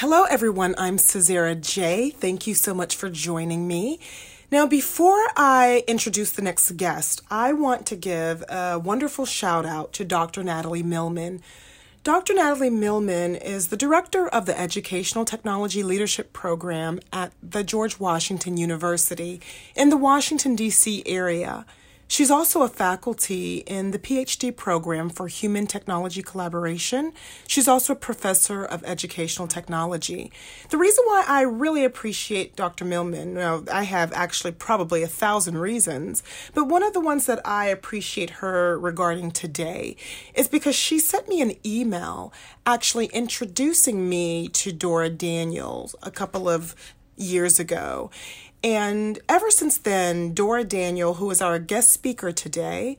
[0.00, 0.76] Hello, everyone.
[0.78, 2.10] I'm Cesara J.
[2.10, 3.98] Thank you so much for joining me.
[4.48, 9.92] Now, before I introduce the next guest, I want to give a wonderful shout out
[9.94, 10.44] to Dr.
[10.44, 11.42] Natalie Millman.
[12.04, 12.32] Dr.
[12.32, 18.56] Natalie Millman is the director of the Educational Technology Leadership Program at the George Washington
[18.56, 19.40] University
[19.74, 21.02] in the Washington, D.C.
[21.06, 21.66] area.
[22.10, 27.12] She's also a faculty in the PhD program for Human Technology Collaboration.
[27.46, 30.32] She's also a professor of educational technology.
[30.70, 32.86] The reason why I really appreciate Dr.
[32.86, 36.22] Millman, well, I have actually probably a thousand reasons,
[36.54, 39.94] but one of the ones that I appreciate her regarding today
[40.34, 42.32] is because she sent me an email
[42.64, 46.74] actually introducing me to Dora Daniels a couple of
[47.18, 48.10] years ago.
[48.62, 52.98] And ever since then, Dora Daniel, who is our guest speaker today,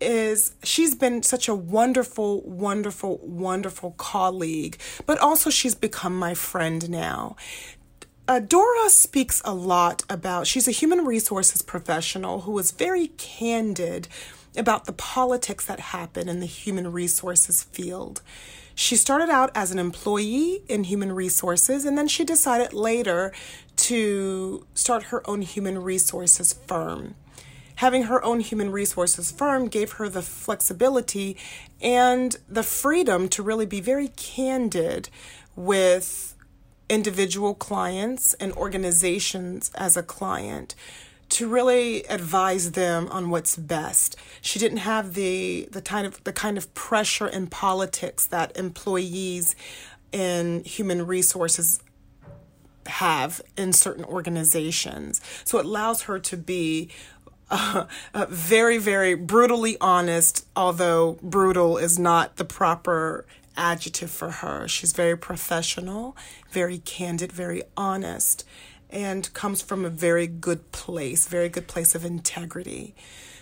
[0.00, 6.90] is she's been such a wonderful, wonderful, wonderful colleague, but also she's become my friend
[6.90, 7.36] now.
[8.28, 14.08] Uh, Dora speaks a lot about, she's a human resources professional who is very candid
[14.56, 18.22] about the politics that happen in the human resources field.
[18.74, 23.32] She started out as an employee in human resources, and then she decided later
[23.76, 27.14] to start her own human resources firm.
[27.76, 31.36] Having her own human resources firm gave her the flexibility
[31.82, 35.10] and the freedom to really be very candid
[35.54, 36.34] with
[36.88, 40.74] individual clients and organizations as a client
[41.28, 44.16] to really advise them on what's best.
[44.40, 49.56] She didn't have the the kind of the kind of pressure in politics that employees
[50.12, 51.80] in human resources
[52.86, 55.20] have in certain organizations.
[55.44, 56.90] So it allows her to be
[57.50, 63.24] uh, uh, very, very brutally honest, although brutal is not the proper
[63.56, 64.68] adjective for her.
[64.68, 66.16] She's very professional,
[66.50, 68.44] very candid, very honest,
[68.90, 72.94] and comes from a very good place, very good place of integrity.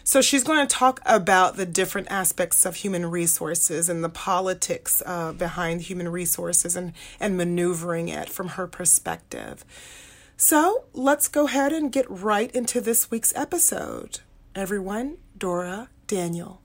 [0.06, 5.02] So she's going to talk about the different aspects of human resources and the politics
[5.06, 9.64] uh, behind human resources and, and maneuvering it from her perspective.
[10.36, 14.20] So let's go ahead and get right into this week's episode.
[14.54, 16.60] Everyone, Dora Daniel.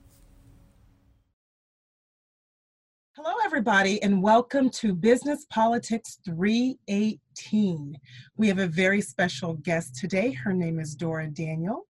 [3.16, 7.98] Hello, everybody, and welcome to Business Politics 318.
[8.36, 10.30] We have a very special guest today.
[10.32, 11.86] Her name is Dora Daniel.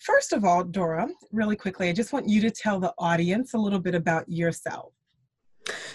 [0.00, 3.58] First of all, Dora, really quickly, I just want you to tell the audience a
[3.58, 4.92] little bit about yourself.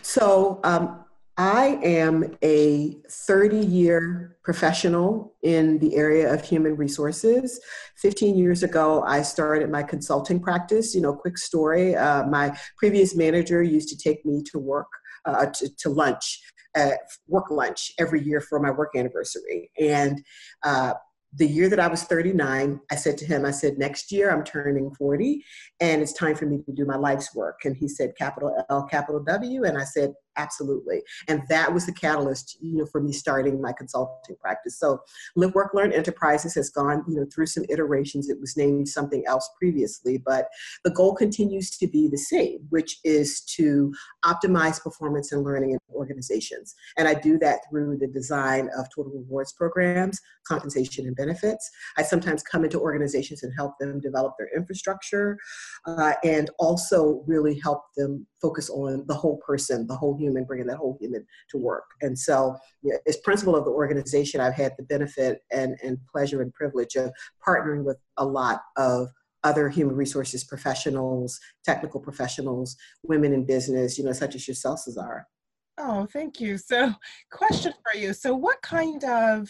[0.03, 1.05] So, um,
[1.37, 7.59] I am a 30 year professional in the area of human resources.
[7.97, 10.95] 15 years ago, I started my consulting practice.
[10.95, 14.87] You know, quick story uh, my previous manager used to take me to work,
[15.25, 16.41] uh, to, to lunch.
[16.77, 16.91] Uh,
[17.27, 19.71] work lunch every year for my work anniversary.
[19.79, 20.21] And
[20.63, 20.93] uh,
[21.35, 24.43] the year that I was 39, I said to him, I said, next year I'm
[24.43, 25.43] turning 40
[25.81, 27.59] and it's time for me to do my life's work.
[27.65, 29.63] And he said, capital L, capital W.
[29.65, 31.01] And I said, absolutely.
[31.27, 34.77] And that was the catalyst, you know, for me starting my consulting practice.
[34.79, 34.99] So
[35.35, 38.29] Live, Work, Learn Enterprises has gone, you know, through some iterations.
[38.29, 40.47] It was named something else previously, but
[40.83, 45.79] the goal continues to be the same, which is to optimize performance and learning in
[45.93, 46.75] organizations.
[46.97, 51.69] And I do that through the design of total rewards programs, compensation and benefits.
[51.97, 55.37] I sometimes come into organizations and help them develop their infrastructure
[55.85, 60.67] uh, and also really help them focus on the whole person, the whole human, bringing
[60.67, 61.85] that whole human to work.
[62.01, 65.97] And so, you know, as principal of the organization, I've had the benefit and, and
[66.11, 67.11] pleasure and privilege of
[67.45, 69.09] partnering with a lot of
[69.43, 75.27] other human resources professionals, technical professionals, women in business, you know, such as yourself, Cesar.
[75.77, 76.57] Oh, thank you.
[76.57, 76.93] So,
[77.31, 78.13] question for you.
[78.13, 79.49] So, what kind of,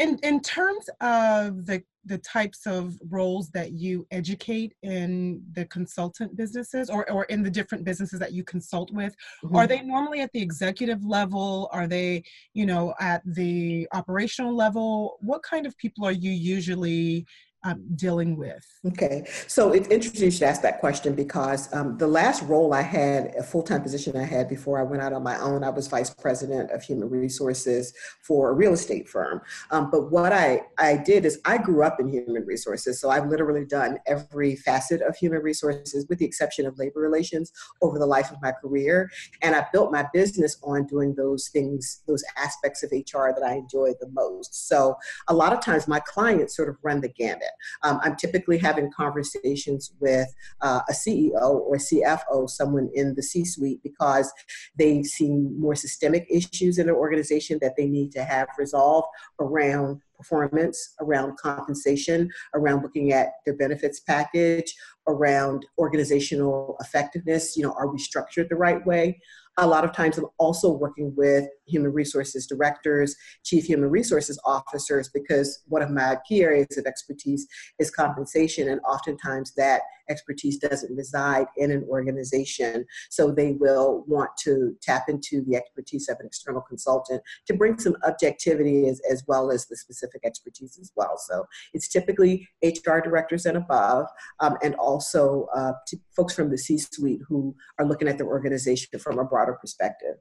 [0.00, 6.34] in in terms of the the types of roles that you educate in the consultant
[6.34, 9.54] businesses or, or in the different businesses that you consult with mm-hmm.
[9.54, 12.22] are they normally at the executive level are they
[12.54, 17.26] you know at the operational level what kind of people are you usually
[17.64, 18.66] um, dealing with?
[18.86, 22.82] Okay, so it's interesting you should ask that question because um, the last role I
[22.82, 25.68] had, a full time position I had before I went out on my own, I
[25.70, 27.92] was vice president of human resources
[28.22, 29.42] for a real estate firm.
[29.70, 33.26] Um, but what I, I did is I grew up in human resources, so I've
[33.26, 37.52] literally done every facet of human resources with the exception of labor relations
[37.82, 39.10] over the life of my career.
[39.42, 43.54] And I built my business on doing those things, those aspects of HR that I
[43.54, 44.68] enjoy the most.
[44.68, 44.96] So
[45.28, 47.49] a lot of times my clients sort of run the gamut
[47.82, 50.28] Um, I'm typically having conversations with
[50.60, 54.32] uh, a CEO or CFO, someone in the C suite, because
[54.78, 59.08] they see more systemic issues in their organization that they need to have resolved
[59.40, 64.74] around performance, around compensation, around looking at their benefits package,
[65.08, 67.56] around organizational effectiveness.
[67.56, 69.18] You know, are we structured the right way?
[69.58, 73.14] A lot of times I'm also working with human resources directors,
[73.44, 77.46] chief human resources officers, because one of my key areas of expertise
[77.78, 78.68] is compensation.
[78.68, 82.84] And oftentimes that expertise doesn't reside in an organization.
[83.08, 87.78] So they will want to tap into the expertise of an external consultant to bring
[87.78, 91.16] some objectivity as, as well as the specific expertise as well.
[91.16, 94.06] So it's typically HR directors and above,
[94.40, 95.72] um, and also uh,
[96.14, 100.16] folks from the C suite who are looking at their organization from a broader perspective.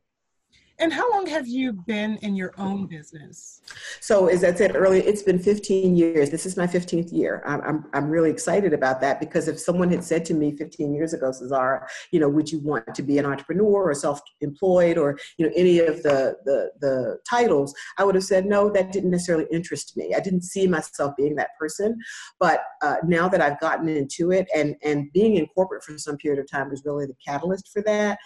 [0.79, 3.61] And how long have you been in your own business?
[3.99, 6.29] So, as I said earlier, it's been 15 years.
[6.29, 7.43] This is my 15th year.
[7.45, 10.93] I'm, I'm, I'm really excited about that because if someone had said to me 15
[10.93, 15.19] years ago, Cesara, you know, would you want to be an entrepreneur or self-employed or,
[15.37, 19.11] you know, any of the, the, the titles, I would have said, no, that didn't
[19.11, 20.13] necessarily interest me.
[20.15, 21.97] I didn't see myself being that person.
[22.39, 26.15] But uh, now that I've gotten into it and, and being in corporate for some
[26.15, 28.17] period of time was really the catalyst for that.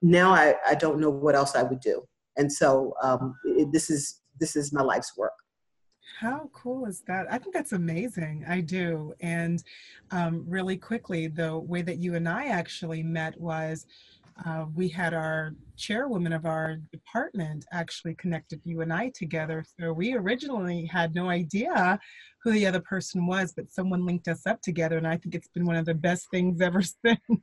[0.00, 2.02] Now I, I don't know what else I would do do.
[2.36, 5.32] And so um, it, this is this is my life's work.
[6.20, 7.26] How cool is that?
[7.30, 8.44] I think that's amazing.
[8.48, 9.12] I do.
[9.20, 9.62] And
[10.10, 13.86] um, really quickly, the way that you and I actually met was
[14.46, 19.64] uh, we had our chairwoman of our department actually connected you and I together.
[19.78, 21.98] So we originally had no idea
[22.42, 24.96] who the other person was, but someone linked us up together.
[24.96, 27.42] And I think it's been one of the best things ever since.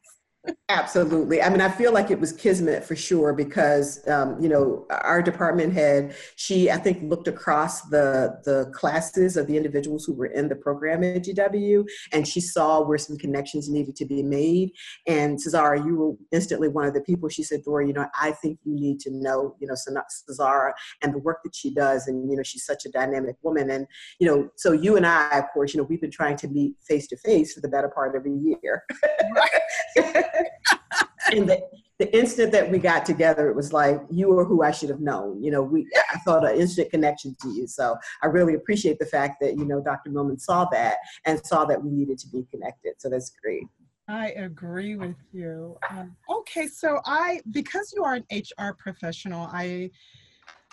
[0.69, 1.44] Absolutely.
[1.44, 5.21] I mean, I feel like it was kismet for sure because, um, you know, our
[5.21, 10.25] department head, she, I think, looked across the the classes of the individuals who were
[10.25, 14.71] in the program at GW, and she saw where some connections needed to be made.
[15.06, 17.30] And Cesara, you were instantly one of the people.
[17.30, 20.71] She said, Dora, you know, I think you need to know, you know, Cesara
[21.03, 23.69] and the work that she does, and you know, she's such a dynamic woman.
[23.69, 23.86] And
[24.19, 26.75] you know, so you and I, of course, you know, we've been trying to meet
[26.88, 28.83] face to face for the better part of a year.
[31.31, 31.62] and the,
[31.98, 35.00] the instant that we got together, it was like you were who I should have
[35.00, 35.42] known.
[35.42, 37.68] You know, we I felt an instant connection to you.
[37.68, 40.10] So I really appreciate the fact that you know Dr.
[40.10, 42.95] Millman saw that and saw that we needed to be connected.
[42.98, 43.63] So that's great.
[44.07, 45.77] I agree with you.
[45.89, 49.89] Um, okay, so I because you are an HR professional, I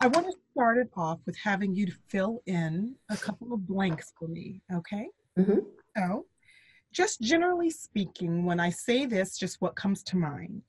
[0.01, 3.67] I want to start it off with having you to fill in a couple of
[3.67, 4.61] blanks for me.
[4.75, 5.07] Okay.
[5.39, 5.61] Mm-hmm.
[5.97, 6.27] So
[6.93, 10.63] just generally speaking, when I say this, just what comes to mind.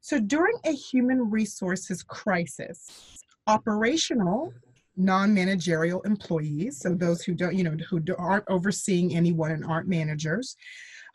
[0.00, 4.52] So during a human resources crisis, operational
[4.96, 10.56] non-managerial employees, so those who don't, you know, who aren't overseeing anyone and aren't managers,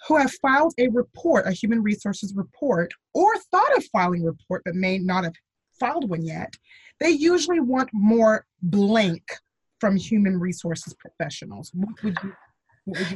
[0.08, 4.62] who have filed a report, a human resources report, or thought of filing a report
[4.66, 5.34] but may not have
[5.80, 6.54] filed one yet,
[7.00, 9.24] they usually want more blank
[9.80, 11.72] from human resources professionals.
[11.74, 12.34] What would you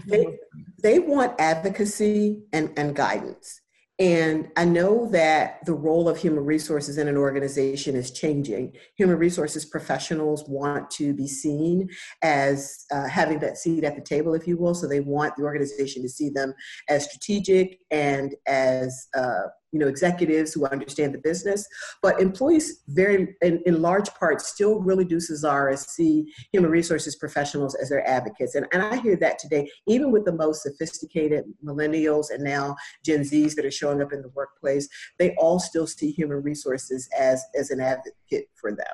[0.08, 0.38] they,
[0.82, 3.62] they want advocacy and, and guidance.
[4.00, 8.72] And I know that the role of human resources in an organization is changing.
[8.96, 11.90] Human resources professionals want to be seen
[12.24, 14.74] as uh, having that seat at the table, if you will.
[14.74, 16.54] So they want the organization to see them
[16.88, 21.68] as strategic and as uh, you know executives who understand the business
[22.02, 27.76] but employees very in, in large part still really do Cesara see human resources professionals
[27.76, 28.56] as their advocates.
[28.56, 33.24] And, and i hear that today even with the most sophisticated millennials and now gen
[33.24, 37.44] z's that are showing up in the workplace they all still see human resources as
[37.56, 38.86] as an advocate for them.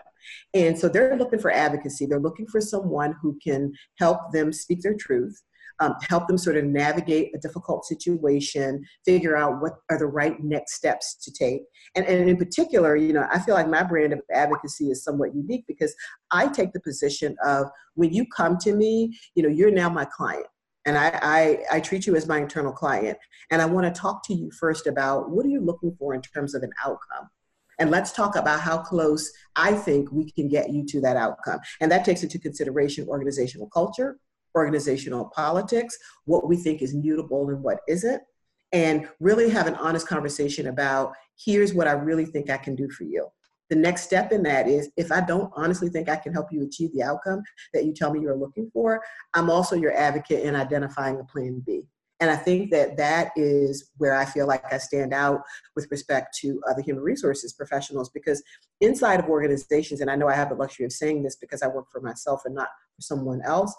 [0.54, 2.06] And so they're looking for advocacy.
[2.06, 5.42] They're looking for someone who can help them speak their truth
[5.79, 10.41] um, help them sort of navigate a difficult situation, figure out what are the right
[10.44, 11.62] next steps to take.
[11.96, 15.36] And, and in particular, you know, I feel like my brand of advocacy is somewhat
[15.36, 15.94] unique because
[16.32, 20.05] I take the position of when you come to me, you know, you're now my
[20.05, 20.48] client
[20.86, 23.17] and I, I, I, treat you as my internal client
[23.51, 26.22] and i want to talk to you first about what are you looking for in
[26.22, 27.29] terms of an outcome
[27.79, 31.60] and let's talk about how close i think we can get you to that outcome
[31.82, 34.17] and that takes into consideration organizational culture
[34.56, 38.22] organizational politics, what we think is mutable and what isn't,
[38.72, 42.90] and really have an honest conversation about here's what I really think I can do
[42.90, 43.28] for you.
[43.70, 46.64] The next step in that is if I don't honestly think I can help you
[46.64, 47.42] achieve the outcome
[47.74, 49.02] that you tell me you're looking for,
[49.34, 51.84] I'm also your advocate in identifying a plan B.
[52.22, 55.42] And I think that that is where I feel like I stand out
[55.76, 58.42] with respect to other human resources professionals because
[58.80, 61.68] inside of organizations, and I know I have the luxury of saying this because I
[61.68, 63.76] work for myself and not for someone else,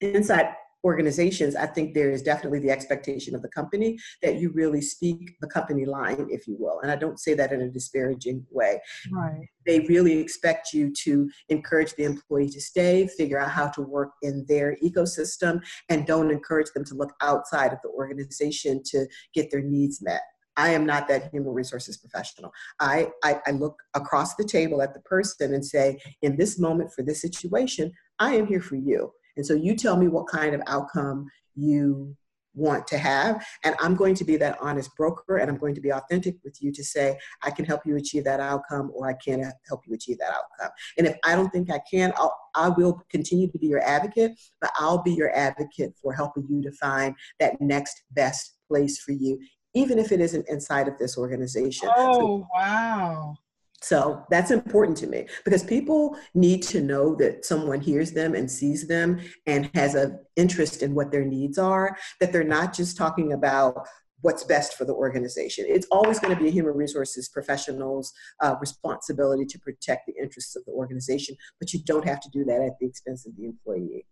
[0.00, 0.54] inside
[0.86, 5.36] organizations, I think there is definitely the expectation of the company that you really speak
[5.40, 6.78] the company line, if you will.
[6.80, 8.80] And I don't say that in a disparaging way.
[9.10, 9.48] Right.
[9.66, 14.10] They really expect you to encourage the employee to stay, figure out how to work
[14.22, 19.50] in their ecosystem, and don't encourage them to look outside of the organization to get
[19.50, 20.22] their needs met.
[20.58, 22.50] I am not that human resources professional.
[22.80, 26.92] I, I, I, look across the table at the person and say, in this moment
[26.94, 29.12] for this situation, I am here for you.
[29.36, 32.16] And so you tell me what kind of outcome you
[32.56, 33.46] want to have.
[33.64, 36.60] And I'm going to be that honest broker and I'm going to be authentic with
[36.60, 39.94] you to say, I can help you achieve that outcome or I can't help you
[39.94, 40.72] achieve that outcome.
[40.98, 44.32] And if I don't think I can, I'll, I will continue to be your advocate,
[44.60, 49.12] but I'll be your advocate for helping you to find that next best place for
[49.12, 49.38] you,
[49.74, 51.90] even if it isn't inside of this organization.
[51.94, 53.36] Oh, so, wow.
[53.82, 58.50] So that's important to me because people need to know that someone hears them and
[58.50, 62.96] sees them and has an interest in what their needs are, that they're not just
[62.96, 63.86] talking about
[64.22, 65.66] what's best for the organization.
[65.68, 70.56] It's always going to be a human resources professional's uh, responsibility to protect the interests
[70.56, 73.44] of the organization, but you don't have to do that at the expense of the
[73.44, 74.06] employee.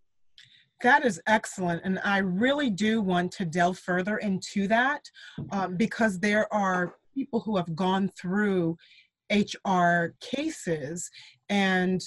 [0.83, 1.81] That is excellent.
[1.83, 5.01] And I really do want to delve further into that
[5.51, 8.77] um, because there are people who have gone through
[9.31, 11.09] HR cases.
[11.49, 12.01] And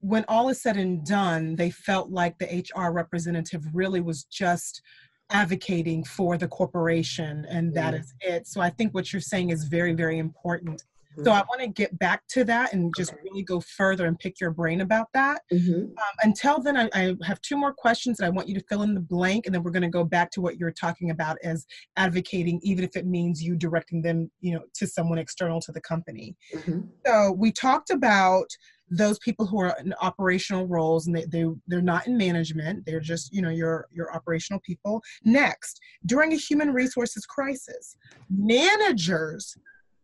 [0.00, 4.82] when all is said and done, they felt like the HR representative really was just
[5.30, 8.00] advocating for the corporation and that mm.
[8.00, 8.46] is it.
[8.46, 10.84] So I think what you're saying is very, very important.
[11.22, 14.40] So I want to get back to that and just really go further and pick
[14.40, 15.42] your brain about that.
[15.52, 15.82] Mm-hmm.
[15.84, 18.82] Um, until then, I, I, have two more questions that I want you to fill
[18.82, 21.36] in the blank, and then we're going to go back to what you're talking about
[21.44, 21.66] as
[21.96, 25.80] advocating, even if it means you directing them, you know, to someone external to the
[25.80, 26.36] company.
[26.54, 26.80] Mm-hmm.
[27.06, 28.46] So we talked about
[28.90, 33.00] those people who are in operational roles and they, they they're not in management they're
[33.00, 37.96] just you know your your operational people next during a human resources crisis
[38.28, 39.56] managers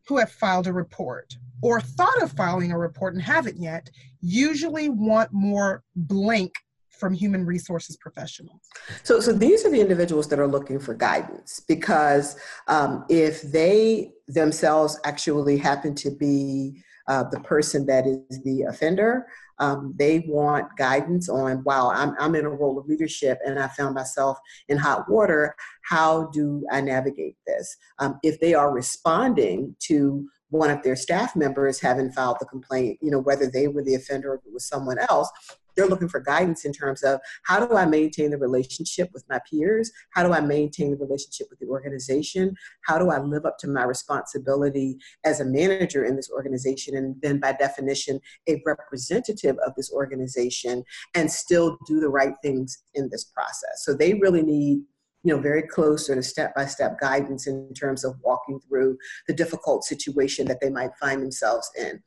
[0.08, 3.90] who have filed a report or thought of filing a report and haven't yet
[4.20, 6.52] usually want more blank
[6.88, 8.60] from human resources professionals?
[9.02, 12.36] So, so these are the individuals that are looking for guidance because
[12.68, 19.26] um, if they themselves actually happen to be uh, the person that is the offender,
[19.60, 23.68] um, they want guidance on, wow, I'm, I'm in a role of leadership and I
[23.68, 24.38] found myself
[24.68, 25.54] in hot water.
[25.84, 27.76] How do I navigate this?
[27.98, 32.98] Um, if they are responding to one of their staff members having filed the complaint,
[33.00, 35.30] you know, whether they were the offender or if it was someone else,
[35.76, 39.40] they're looking for guidance in terms of how do I maintain the relationship with my
[39.50, 39.90] peers?
[40.10, 42.54] How do I maintain the relationship with the organization?
[42.84, 47.16] How do I live up to my responsibility as a manager in this organization and
[47.22, 53.08] then by definition a representative of this organization and still do the right things in
[53.10, 53.84] this process?
[53.84, 54.82] So they really need
[55.22, 58.96] you know very close sort of step-by-step guidance in terms of walking through
[59.26, 62.02] the difficult situation that they might find themselves in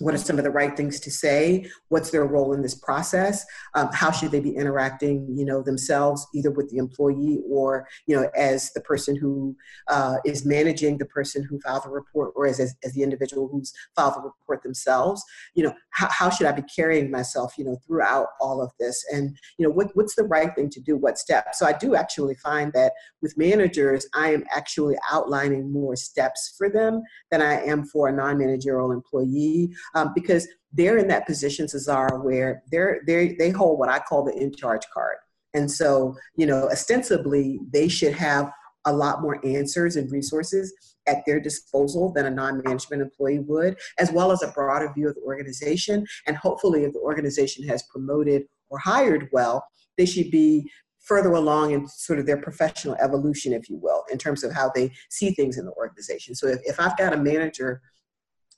[0.00, 1.70] what are some of the right things to say?
[1.88, 3.44] What's their role in this process?
[3.74, 8.16] Um, how should they be interacting you know themselves either with the employee or you
[8.16, 9.54] know as the person who
[9.88, 13.48] uh, is managing the person who filed the report or as, as, as, the individual
[13.48, 15.22] who's filed the report themselves?
[15.54, 19.04] You know how, how should i be carrying myself you know throughout all of this?
[19.12, 20.96] And you know what, what's the right thing to do?
[20.96, 21.58] What steps?
[21.58, 22.92] So i do actually find that
[23.22, 28.12] with managers i am actually outlining more steps for them than i am for a
[28.12, 33.88] non-managerial employee um, because they're in that position, Cesara, where they're, they they hold what
[33.88, 35.16] I call the in charge card.
[35.54, 38.52] And so, you know, ostensibly, they should have
[38.86, 40.72] a lot more answers and resources
[41.06, 45.08] at their disposal than a non management employee would, as well as a broader view
[45.08, 46.06] of the organization.
[46.26, 49.64] And hopefully, if the organization has promoted or hired well,
[49.96, 50.70] they should be
[51.00, 54.70] further along in sort of their professional evolution, if you will, in terms of how
[54.74, 56.34] they see things in the organization.
[56.34, 57.80] So if, if I've got a manager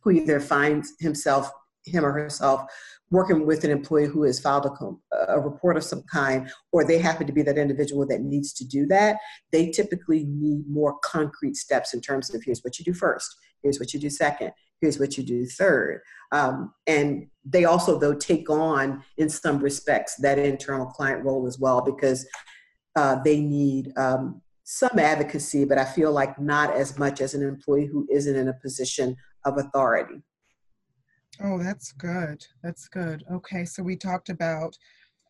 [0.03, 1.51] who either finds himself,
[1.85, 2.65] him or herself,
[3.11, 6.99] working with an employee who has filed a, a, report of some kind, or they
[6.99, 9.19] happen to be that individual that needs to do that,
[9.53, 13.79] they typically need more concrete steps in terms of here's what you do first, here's
[13.79, 16.01] what you do second, here's what you do third.
[16.33, 21.59] Um, and they also, though, take on, in some respects, that internal client role as
[21.59, 22.27] well because
[22.97, 27.43] uh, they need um, some advocacy, but I feel like not as much as an
[27.43, 30.23] employee who isn't in a position of authority.
[31.43, 32.45] Oh, that's good.
[32.63, 33.25] That's good.
[33.31, 34.77] Okay, so we talked about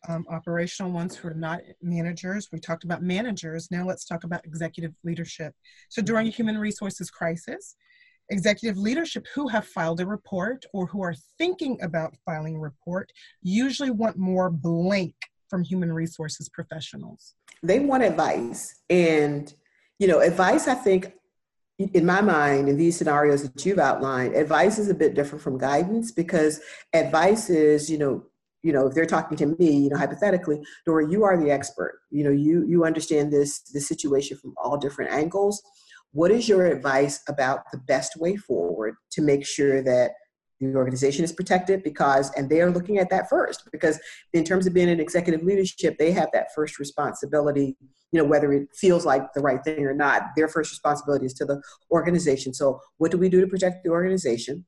[0.07, 2.49] um, operational ones who are not managers.
[2.51, 3.71] We talked about managers.
[3.71, 5.53] Now let's talk about executive leadership.
[5.89, 7.75] So during a human resources crisis,
[8.29, 13.11] executive leadership who have filed a report or who are thinking about filing a report
[13.41, 15.15] usually want more blank
[15.49, 17.35] from human resources professionals?
[17.61, 18.81] They want advice.
[18.89, 19.53] And,
[19.99, 21.13] you know, advice, I think,
[21.93, 25.57] in my mind, in these scenarios that you've outlined, advice is a bit different from
[25.57, 26.59] guidance because
[26.93, 28.23] advice is, you know,
[28.63, 31.99] you know, if they're talking to me, you know, hypothetically, Dora, you are the expert.
[32.11, 35.61] You know, you you understand this this situation from all different angles.
[36.11, 40.11] What is your advice about the best way forward to make sure that
[40.71, 43.99] the organization is protected because and they are looking at that first because
[44.33, 47.75] in terms of being in executive leadership they have that first responsibility
[48.11, 51.33] you know whether it feels like the right thing or not their first responsibility is
[51.33, 52.53] to the organization.
[52.53, 54.65] So what do we do to protect the organization?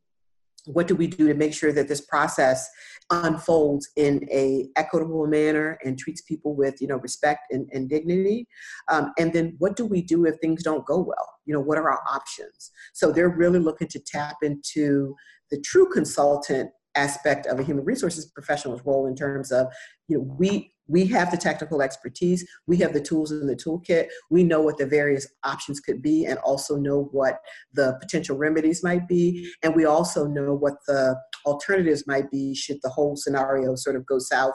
[0.65, 2.67] What do we do to make sure that this process
[3.11, 8.47] unfolds in a equitable manner and treats people with you know respect and, and dignity?
[8.89, 11.29] Um, and then what do we do if things don't go well?
[11.45, 12.71] You know what are our options?
[12.93, 15.15] So they're really looking to tap into
[15.51, 19.67] the true consultant aspect of a human resources professional's role in terms of
[20.07, 24.07] you know we we have the technical expertise we have the tools in the toolkit
[24.29, 27.39] we know what the various options could be and also know what
[27.73, 32.77] the potential remedies might be and we also know what the alternatives might be should
[32.81, 34.53] the whole scenario sort of go south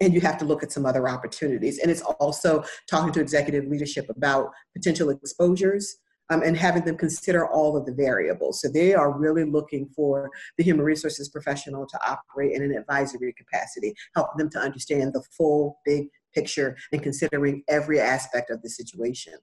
[0.00, 1.78] and you have to look at some other opportunities.
[1.78, 5.96] And it's also talking to executive leadership about potential exposures
[6.30, 8.60] um, and having them consider all of the variables.
[8.60, 13.32] So they are really looking for the human resources professional to operate in an advisory
[13.32, 18.68] capacity, helping them to understand the full big picture and considering every aspect of the
[18.68, 19.34] situation.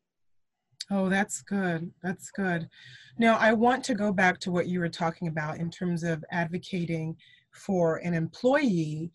[0.91, 1.91] Oh, that's good.
[2.03, 2.69] That's good.
[3.17, 6.23] Now, I want to go back to what you were talking about in terms of
[6.31, 7.15] advocating
[7.51, 9.11] for an employee,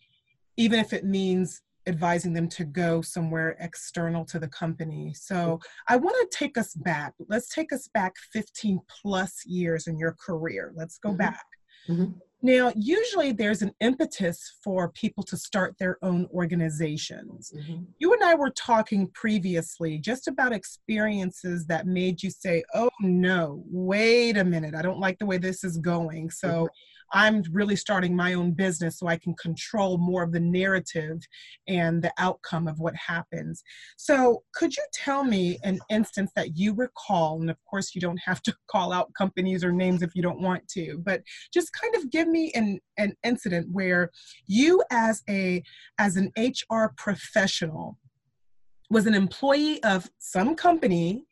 [0.57, 5.13] even if it means advising them to go somewhere external to the company.
[5.13, 7.13] So I want to take us back.
[7.27, 10.73] Let's take us back 15 plus years in your career.
[10.75, 11.17] Let's go mm-hmm.
[11.17, 11.45] back.
[11.89, 12.11] Mm-hmm.
[12.43, 17.53] Now, usually there's an impetus for people to start their own organizations.
[17.55, 17.83] Mm-hmm.
[17.99, 23.63] You and I were talking previously just about experiences that made you say, oh no,
[23.69, 26.31] wait a minute, I don't like the way this is going.
[26.31, 26.65] So mm-hmm.
[27.13, 31.21] I'm really starting my own business so I can control more of the narrative
[31.67, 33.63] and the outcome of what happens.
[33.97, 37.41] So, could you tell me an instance that you recall?
[37.41, 40.41] And of course, you don't have to call out companies or names if you don't
[40.41, 41.21] want to, but
[41.53, 44.09] just kind of give me an, an incident where
[44.47, 45.63] you, as a
[45.99, 47.97] as an HR professional,
[48.89, 51.25] was an employee of some company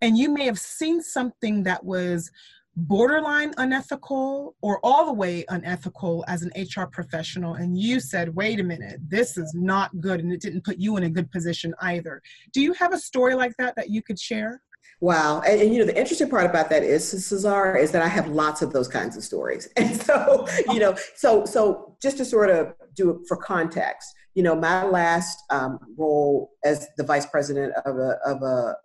[0.00, 2.30] and you may have seen something that was
[2.76, 8.60] borderline unethical or all the way unethical as an HR professional, and you said, wait
[8.60, 11.74] a minute, this is not good, and it didn't put you in a good position
[11.82, 12.22] either.
[12.52, 14.62] Do you have a story like that that you could share?
[15.00, 15.40] Wow.
[15.40, 18.28] And, and, you know, the interesting part about that is, Cesar, is that I have
[18.28, 19.68] lots of those kinds of stories.
[19.76, 24.42] And so, you know, so, so just to sort of do it for context, you
[24.42, 28.76] know, my last um, role as the vice president of a, of a,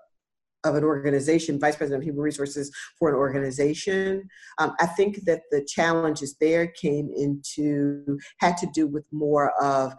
[0.66, 4.28] of an organization, vice president of human resources for an organization.
[4.58, 9.94] Um, I think that the challenges there came into, had to do with more of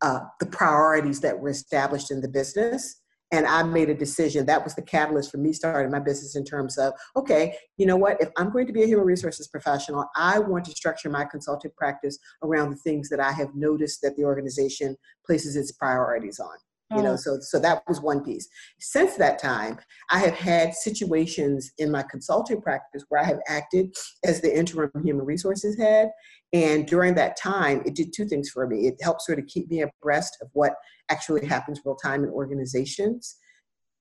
[0.00, 3.00] uh, the priorities that were established in the business.
[3.30, 4.44] And I made a decision.
[4.44, 7.96] That was the catalyst for me starting my business in terms of, okay, you know
[7.96, 8.20] what?
[8.20, 11.70] If I'm going to be a human resources professional, I want to structure my consulting
[11.76, 16.56] practice around the things that I have noticed that the organization places its priorities on
[16.96, 17.16] you know oh.
[17.16, 18.48] so so that was one piece.
[18.80, 19.78] Since that time
[20.10, 24.90] i have had situations in my consulting practice where i have acted as the interim
[25.02, 26.10] human resources head
[26.52, 28.86] and during that time it did two things for me.
[28.86, 30.74] It helped sort of keep me abreast of what
[31.10, 33.36] actually happens real time in organizations.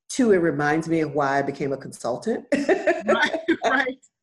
[0.10, 2.46] Two it reminds me of why i became a consultant.
[2.52, 3.98] Right right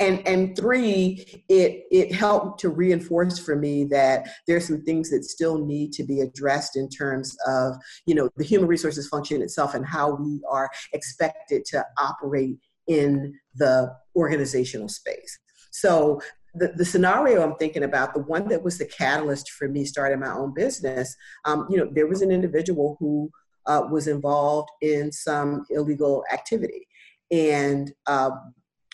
[0.00, 5.24] and and three it it helped to reinforce for me that there's some things that
[5.24, 7.74] still need to be addressed in terms of
[8.06, 12.56] you know the human resources function itself and how we are expected to operate
[12.86, 15.38] in the organizational space
[15.70, 16.20] so
[16.54, 20.20] the, the scenario I'm thinking about, the one that was the catalyst for me starting
[20.20, 23.30] my own business, um, you know, there was an individual who
[23.66, 26.86] uh, was involved in some illegal activity.
[27.30, 28.30] And uh,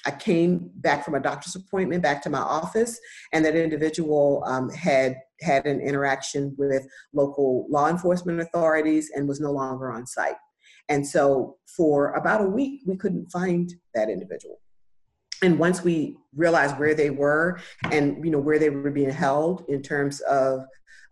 [0.06, 2.98] I came back from a doctor's appointment back to my office,
[3.32, 9.40] and that individual um, had had an interaction with local law enforcement authorities and was
[9.40, 10.36] no longer on site.
[10.88, 14.60] And so, for about a week, we couldn't find that individual.
[15.42, 17.60] And once we realized where they were
[17.90, 20.60] and you know where they were being held in terms of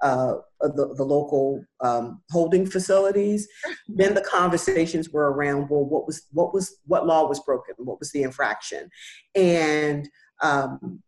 [0.02, 3.48] uh, the, the local um, holding facilities.
[3.88, 7.74] Then the conversations were around, well, what was what was what law was broken?
[7.78, 8.90] What was the infraction?
[9.34, 10.08] And
[10.42, 11.02] um,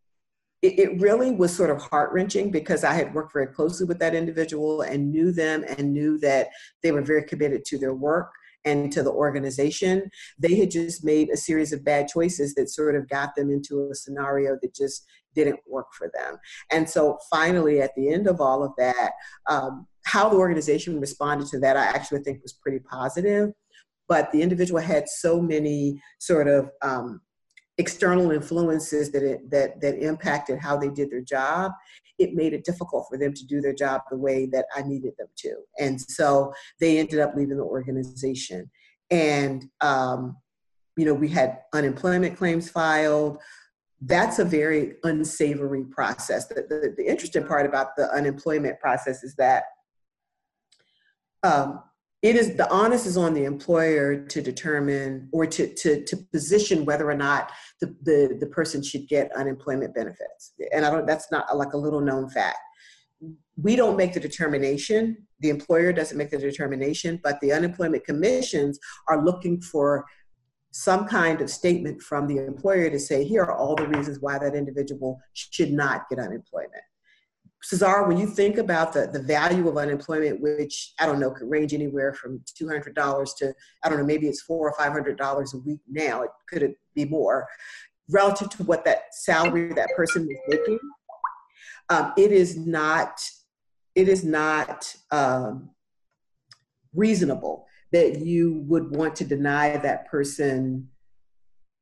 [0.63, 3.99] it, it really was sort of heart wrenching because I had worked very closely with
[4.01, 6.49] that individual and knew them and knew that
[6.83, 8.31] they were very committed to their work
[8.65, 10.11] and to the organization.
[10.39, 13.89] They had just made a series of bad choices that sort of got them into
[13.91, 16.37] a scenario that just didn't work for them.
[16.71, 19.13] And so finally, at the end of all of that,
[19.49, 23.51] um, how the organization responded to that, I actually think was pretty positive.
[24.09, 27.21] But the individual had so many sort of um,
[27.81, 31.73] external influences that it, that that impacted how they did their job
[32.19, 35.15] it made it difficult for them to do their job the way that i needed
[35.19, 38.71] them to and so they ended up leaving the organization
[39.11, 40.37] and um,
[40.97, 43.39] you know we had unemployment claims filed
[44.03, 49.35] that's a very unsavory process the, the, the interesting part about the unemployment process is
[49.37, 49.65] that
[51.43, 51.81] um,
[52.23, 56.85] it is the onus is on the employer to determine or to, to, to position
[56.85, 60.53] whether or not the, the, the person should get unemployment benefits.
[60.73, 62.59] And I don't, that's not like a little known fact.
[63.57, 68.79] We don't make the determination, the employer doesn't make the determination, but the unemployment commissions
[69.09, 70.05] are looking for
[70.73, 74.39] some kind of statement from the employer to say, here are all the reasons why
[74.39, 76.83] that individual should not get unemployment.
[77.63, 81.51] Cesar, when you think about the, the value of unemployment, which I don't know, could
[81.51, 83.55] range anywhere from $200 to,
[83.85, 87.47] I don't know, maybe it's four or $500 a week now, it could be more,
[88.09, 90.79] relative to what that salary that person was making,
[91.91, 93.21] um, it is not,
[93.95, 95.71] it is not um,
[96.95, 100.89] reasonable that you would want to deny that person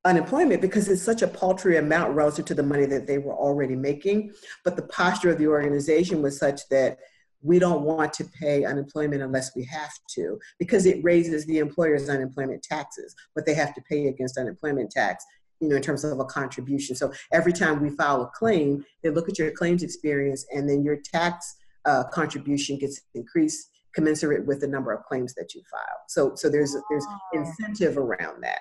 [0.04, 3.76] unemployment because it's such a paltry amount relative to the money that they were already
[3.76, 4.32] making.
[4.64, 6.98] But the posture of the organization was such that
[7.42, 12.08] we don't want to pay unemployment unless we have to because it raises the employer's
[12.08, 15.24] unemployment taxes, what they have to pay against unemployment tax.
[15.60, 16.94] You know, in terms of a contribution.
[16.94, 20.84] So every time we file a claim, they look at your claims experience, and then
[20.84, 23.68] your tax uh, contribution gets increased
[23.98, 26.00] commensurate with the number of claims that you file.
[26.06, 28.60] So, so there's there's incentive around that.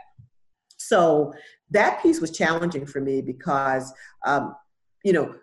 [0.77, 1.31] So
[1.69, 3.93] that piece was challenging for me because,
[4.25, 4.55] um,
[5.03, 5.35] you know,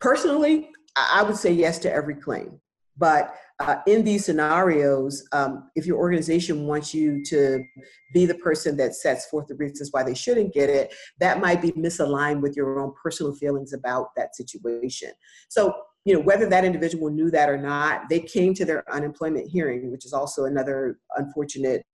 [0.00, 2.60] personally, I would say yes to every claim.
[2.98, 7.64] But uh, in these scenarios, um, if your organization wants you to
[8.12, 11.62] be the person that sets forth the reasons why they shouldn't get it, that might
[11.62, 15.12] be misaligned with your own personal feelings about that situation.
[15.48, 19.48] So, you know, whether that individual knew that or not, they came to their unemployment
[19.48, 21.84] hearing, which is also another unfortunate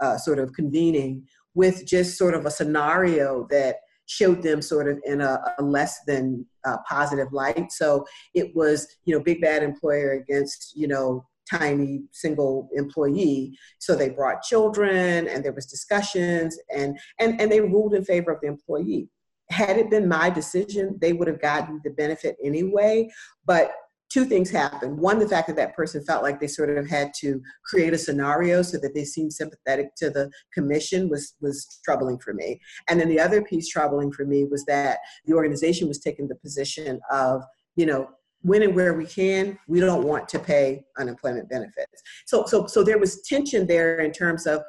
[0.00, 3.76] uh, sort of convening with just sort of a scenario that
[4.06, 7.70] showed them sort of in a, a less than uh, positive light.
[7.70, 13.56] So it was, you know, big bad employer against, you know, tiny single employee.
[13.78, 18.32] So they brought children and there was discussions and, and, and they ruled in favor
[18.32, 19.08] of the employee.
[19.50, 23.08] Had it been my decision, they would have gotten the benefit anyway.
[23.46, 23.72] But
[24.10, 24.98] two things happened.
[24.98, 27.98] One, the fact that that person felt like they sort of had to create a
[27.98, 32.60] scenario so that they seemed sympathetic to the commission was was troubling for me.
[32.88, 36.36] And then the other piece troubling for me was that the organization was taking the
[36.36, 37.42] position of,
[37.76, 38.08] you know,
[38.42, 42.02] when and where we can, we don't want to pay unemployment benefits.
[42.26, 44.62] So so so there was tension there in terms of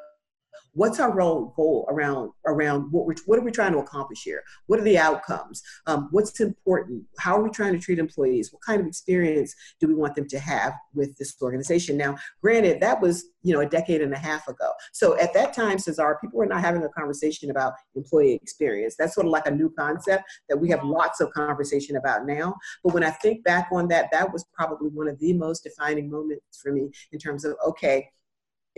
[0.74, 4.42] what's our role goal around around what we're what are we trying to accomplish here?
[4.66, 5.62] What are the outcomes?
[5.86, 7.04] Um, what's important?
[7.18, 8.52] How are we trying to treat employees?
[8.52, 11.96] What kind of experience do we want them to have with this organization?
[11.96, 14.72] Now granted that was you know a decade and a half ago.
[14.92, 18.96] So at that time cesar people were not having a conversation about employee experience.
[18.98, 22.54] That's sort of like a new concept that we have lots of conversation about now.
[22.84, 26.10] But when i think back on that that was probably one of the most defining
[26.10, 28.08] moments for me in terms of okay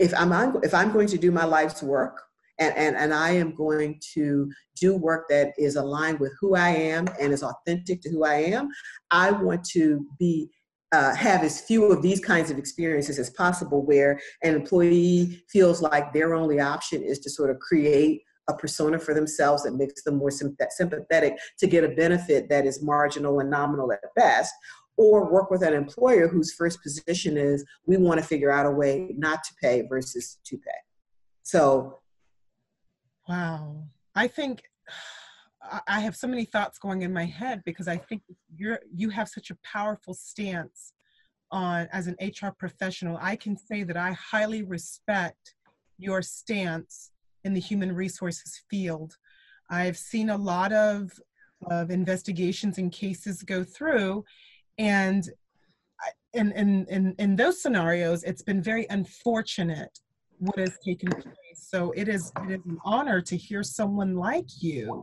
[0.03, 2.21] if I'm if I'm going to do my life's work
[2.59, 6.69] and, and, and I am going to do work that is aligned with who I
[6.69, 8.69] am and is authentic to who I am,
[9.09, 10.49] I want to be
[10.91, 15.81] uh, have as few of these kinds of experiences as possible where an employee feels
[15.81, 20.03] like their only option is to sort of create a persona for themselves that makes
[20.03, 24.53] them more sympathetic to get a benefit that is marginal and nominal at best
[24.97, 28.71] or work with an employer whose first position is we want to figure out a
[28.71, 30.71] way not to pay versus to pay.
[31.43, 31.99] So,
[33.27, 33.83] wow.
[34.15, 34.61] I think
[35.87, 38.21] I have so many thoughts going in my head because I think
[38.55, 40.93] you're you have such a powerful stance
[41.51, 43.17] on as an HR professional.
[43.21, 45.55] I can say that I highly respect
[45.97, 47.11] your stance
[47.43, 49.15] in the human resources field.
[49.69, 51.11] I've seen a lot of
[51.67, 54.25] of investigations and cases go through
[54.77, 55.29] and
[56.33, 59.99] in, in, in, in those scenarios, it's been very unfortunate
[60.39, 61.35] what has taken place.
[61.55, 65.01] So it is, it is an honor to hear someone like you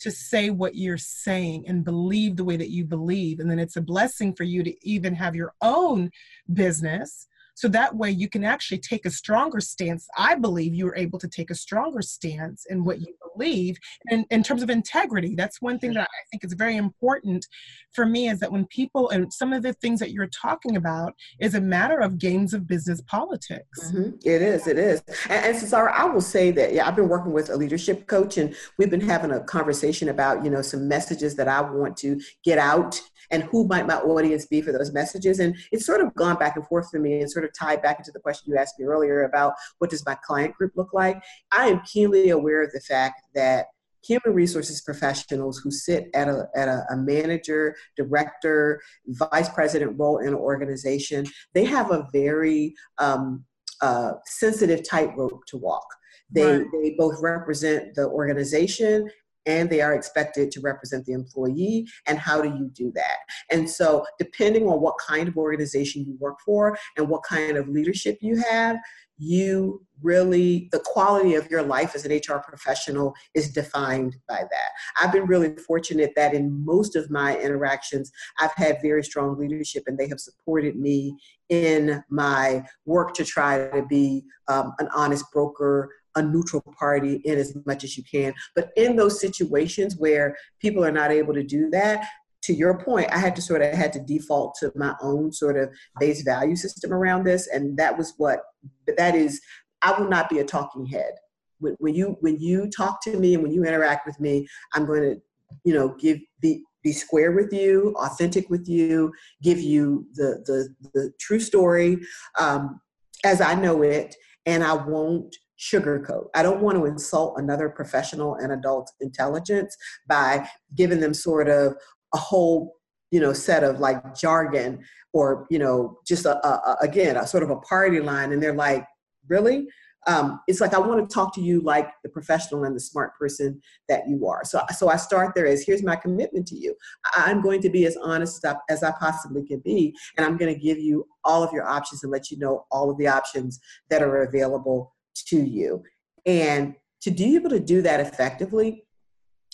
[0.00, 3.38] to say what you're saying and believe the way that you believe.
[3.38, 6.10] And then it's a blessing for you to even have your own
[6.52, 10.06] business so that way you can actually take a stronger stance.
[10.16, 13.76] I believe you were able to take a stronger stance in what you believe
[14.10, 15.34] and in terms of integrity.
[15.34, 17.46] That's one thing that I think is very important
[17.92, 21.14] for me is that when people and some of the things that you're talking about
[21.40, 23.92] is a matter of games of business politics.
[23.92, 24.16] Mm-hmm.
[24.24, 25.02] It is, it is.
[25.28, 28.38] And, and Cesara, I will say that, yeah, I've been working with a leadership coach
[28.38, 32.20] and we've been having a conversation about, you know, some messages that I want to
[32.44, 35.40] get out and who might my audience be for those messages.
[35.40, 37.98] And it's sort of gone back and forth for me and sort of tied back
[37.98, 41.22] into the question you asked me earlier about what does my client group look like.
[41.50, 43.66] I am keenly aware of the fact that
[44.04, 50.18] human resources professionals who sit at a, at a, a, manager, director, vice president role
[50.18, 51.24] in an organization,
[51.54, 53.44] they have a very um,
[53.80, 55.86] uh, sensitive tightrope to walk.
[56.30, 56.66] They, right.
[56.82, 59.08] they both represent the organization
[59.46, 63.18] and they are expected to represent the employee and how do you do that?
[63.50, 67.68] And so depending on what kind of organization you work for and what kind of
[67.68, 68.76] leadership you have
[69.22, 74.70] you really the quality of your life as an hr professional is defined by that.
[75.00, 79.84] I've been really fortunate that in most of my interactions i've had very strong leadership
[79.86, 81.16] and they have supported me
[81.50, 87.38] in my work to try to be um, an honest broker a neutral party in
[87.38, 88.34] as much as you can.
[88.54, 92.06] But in those situations where people are not able to do that,
[92.42, 95.56] to your point, I had to sort of had to default to my own sort
[95.56, 95.70] of
[96.00, 98.40] base value system around this, and that was what
[98.86, 99.40] but that is.
[99.84, 101.12] I will not be a talking head.
[101.58, 104.86] When, when you when you talk to me and when you interact with me, I'm
[104.86, 105.22] going to,
[105.64, 110.90] you know, give be be square with you, authentic with you, give you the the
[110.94, 111.98] the true story
[112.38, 112.80] um,
[113.24, 116.26] as I know it, and I won't sugarcoat.
[116.34, 119.76] I don't want to insult another professional and adult intelligence
[120.08, 121.76] by giving them sort of
[122.14, 122.74] a whole
[123.10, 124.80] you know set of like jargon
[125.12, 128.54] or you know just a, a, again a sort of a party line and they're
[128.54, 128.84] like
[129.28, 129.68] really
[130.06, 133.16] um, it's like I want to talk to you like the professional and the smart
[133.16, 134.44] person that you are.
[134.44, 136.74] So, so I start there as here's my commitment to you.
[137.14, 140.60] I'm going to be as honest as I possibly can be, and I'm going to
[140.60, 144.02] give you all of your options and let you know all of the options that
[144.02, 145.82] are available to you.
[146.26, 148.84] And to be able to do that effectively,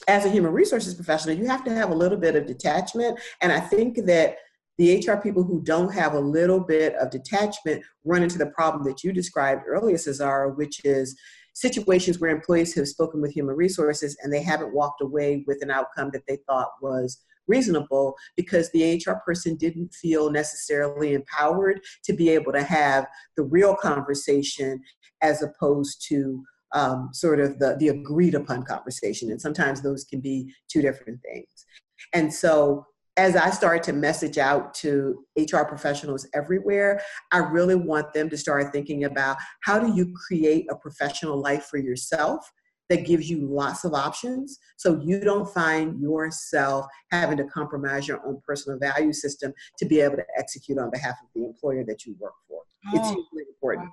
[0.06, 3.18] as a human resources professional, you have to have a little bit of detachment.
[3.40, 4.36] And I think that
[4.76, 8.84] the HR people who don't have a little bit of detachment run into the problem
[8.84, 11.18] that you described earlier, Cesara, which is
[11.54, 15.72] situations where employees have spoken with human resources and they haven't walked away with an
[15.72, 22.12] outcome that they thought was reasonable because the HR person didn't feel necessarily empowered to
[22.12, 23.06] be able to have
[23.36, 24.80] the real conversation
[25.22, 26.42] as opposed to
[26.74, 29.30] um, sort of the, the agreed upon conversation.
[29.30, 31.66] And sometimes those can be two different things.
[32.12, 37.00] And so as I started to message out to HR professionals everywhere,
[37.32, 41.64] I really want them to start thinking about how do you create a professional life
[41.64, 42.48] for yourself
[42.88, 48.24] that gives you lots of options so you don't find yourself having to compromise your
[48.26, 52.06] own personal value system to be able to execute on behalf of the employer that
[52.06, 52.60] you work for.
[52.86, 53.90] Oh, it's hugely important.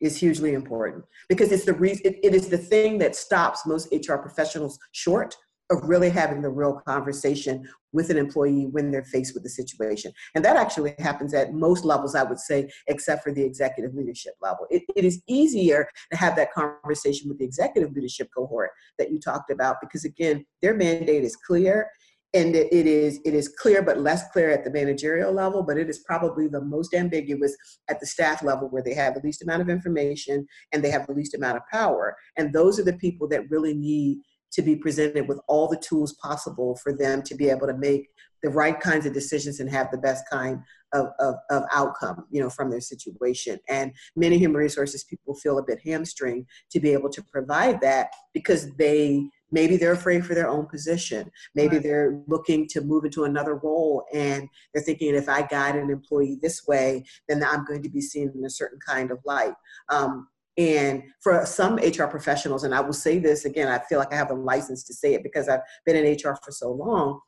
[0.00, 3.92] It's hugely important because it's the reason it, it is the thing that stops most
[3.92, 5.36] HR professionals short
[5.70, 10.12] of really having the real conversation with an employee when they're faced with the situation.
[10.34, 14.34] And that actually happens at most levels, I would say, except for the executive leadership
[14.40, 14.66] level.
[14.70, 19.18] It, it is easier to have that conversation with the executive leadership cohort that you
[19.18, 21.90] talked about because, again, their mandate is clear.
[22.34, 25.62] And it, it is it is clear, but less clear at the managerial level.
[25.62, 27.56] But it is probably the most ambiguous
[27.88, 31.06] at the staff level, where they have the least amount of information and they have
[31.06, 32.14] the least amount of power.
[32.36, 34.18] And those are the people that really need
[34.52, 38.08] to be presented with all the tools possible for them to be able to make
[38.42, 40.60] the right kinds of decisions and have the best kind
[40.92, 43.58] of, of, of outcome you know from their situation.
[43.68, 48.10] And many human resources people feel a bit hamstring to be able to provide that
[48.32, 51.30] because they maybe they're afraid for their own position.
[51.54, 51.82] Maybe right.
[51.82, 56.38] they're looking to move into another role and they're thinking if i guide an employee
[56.40, 59.54] this way then i'm going to be seen in a certain kind of light.
[59.90, 60.28] Um,
[60.58, 64.16] and for some HR professionals, and I will say this again, I feel like I
[64.16, 67.20] have a license to say it because I've been in HR for so long.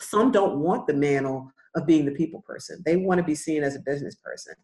[0.00, 2.82] Some don't want the mantle of being the people person.
[2.84, 4.54] They want to be seen as a business person.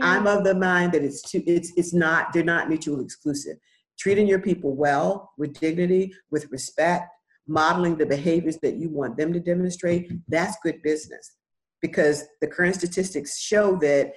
[0.00, 3.56] I'm of the mind that it's too, it's it's not they're not mutually exclusive.
[3.98, 7.08] Treating your people well, with dignity, with respect,
[7.46, 11.36] modeling the behaviors that you want them to demonstrate, that's good business.
[11.80, 14.12] Because the current statistics show that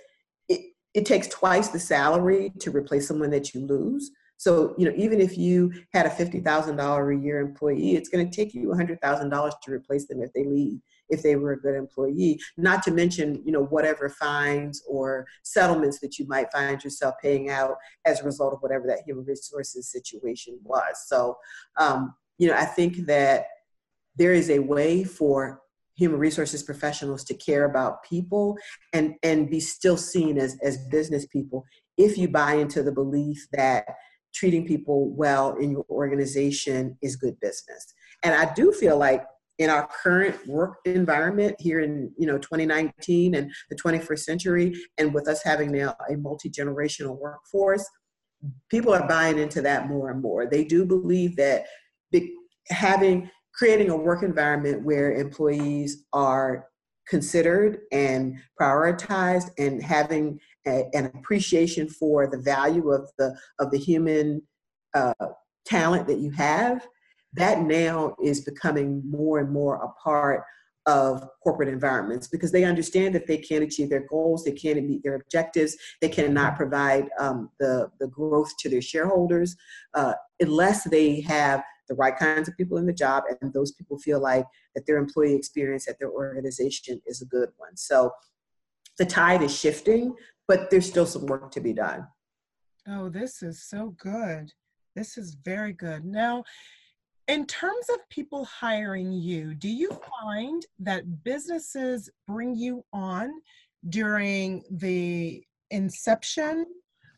[0.96, 4.12] it takes twice the salary to replace someone that you lose.
[4.38, 8.36] So, you know, even if you had a $50,000 a year employee, it's going to
[8.36, 10.80] take you $100,000 to replace them if they leave,
[11.10, 16.00] if they were a good employee, not to mention, you know, whatever fines or settlements
[16.00, 19.92] that you might find yourself paying out as a result of whatever that human resources
[19.92, 21.06] situation was.
[21.08, 21.38] So,
[21.78, 23.48] um, you know, I think that
[24.18, 25.62] there is a way for
[25.96, 28.58] human resources professionals to care about people
[28.94, 31.66] and and be still seen as as business people
[31.98, 33.86] if you buy into the belief that
[34.36, 37.94] treating people well in your organization is good business.
[38.22, 39.24] And I do feel like
[39.58, 45.14] in our current work environment here in you know 2019 and the 21st century and
[45.14, 47.90] with us having now a multi-generational workforce
[48.70, 51.64] people are buying into that more and more they do believe that
[52.68, 56.68] having creating a work environment where employees are
[57.08, 63.78] considered and prioritized and having a, an appreciation for the value of the of the
[63.78, 64.42] human
[64.96, 65.14] uh,
[65.66, 66.88] talent that you have
[67.36, 70.44] that now is becoming more and more a part
[70.86, 75.04] of corporate environments because they understand that they can't achieve their goals, they can't meet
[75.04, 79.56] their objectives, they cannot provide um, the, the growth to their shareholders
[79.96, 83.98] uh, unless they have the right kinds of people in the job and those people
[83.98, 87.76] feel like that their employee experience at their organization is a good one.
[87.76, 88.12] So
[88.98, 90.16] the tide is shifting,
[90.48, 92.08] but there's still some work to be done.
[92.88, 94.52] Oh, this is so good.
[94.96, 96.06] This is very good.
[96.06, 96.44] Now,
[97.28, 99.90] in terms of people hiring you, do you
[100.22, 103.32] find that businesses bring you on
[103.90, 106.66] during the inception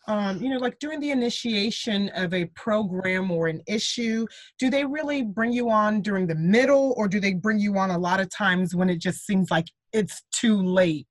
[0.07, 4.25] um, you know, like during the initiation of a program or an issue,
[4.57, 7.91] do they really bring you on during the middle or do they bring you on
[7.91, 11.07] a lot of times when it just seems like it's too late?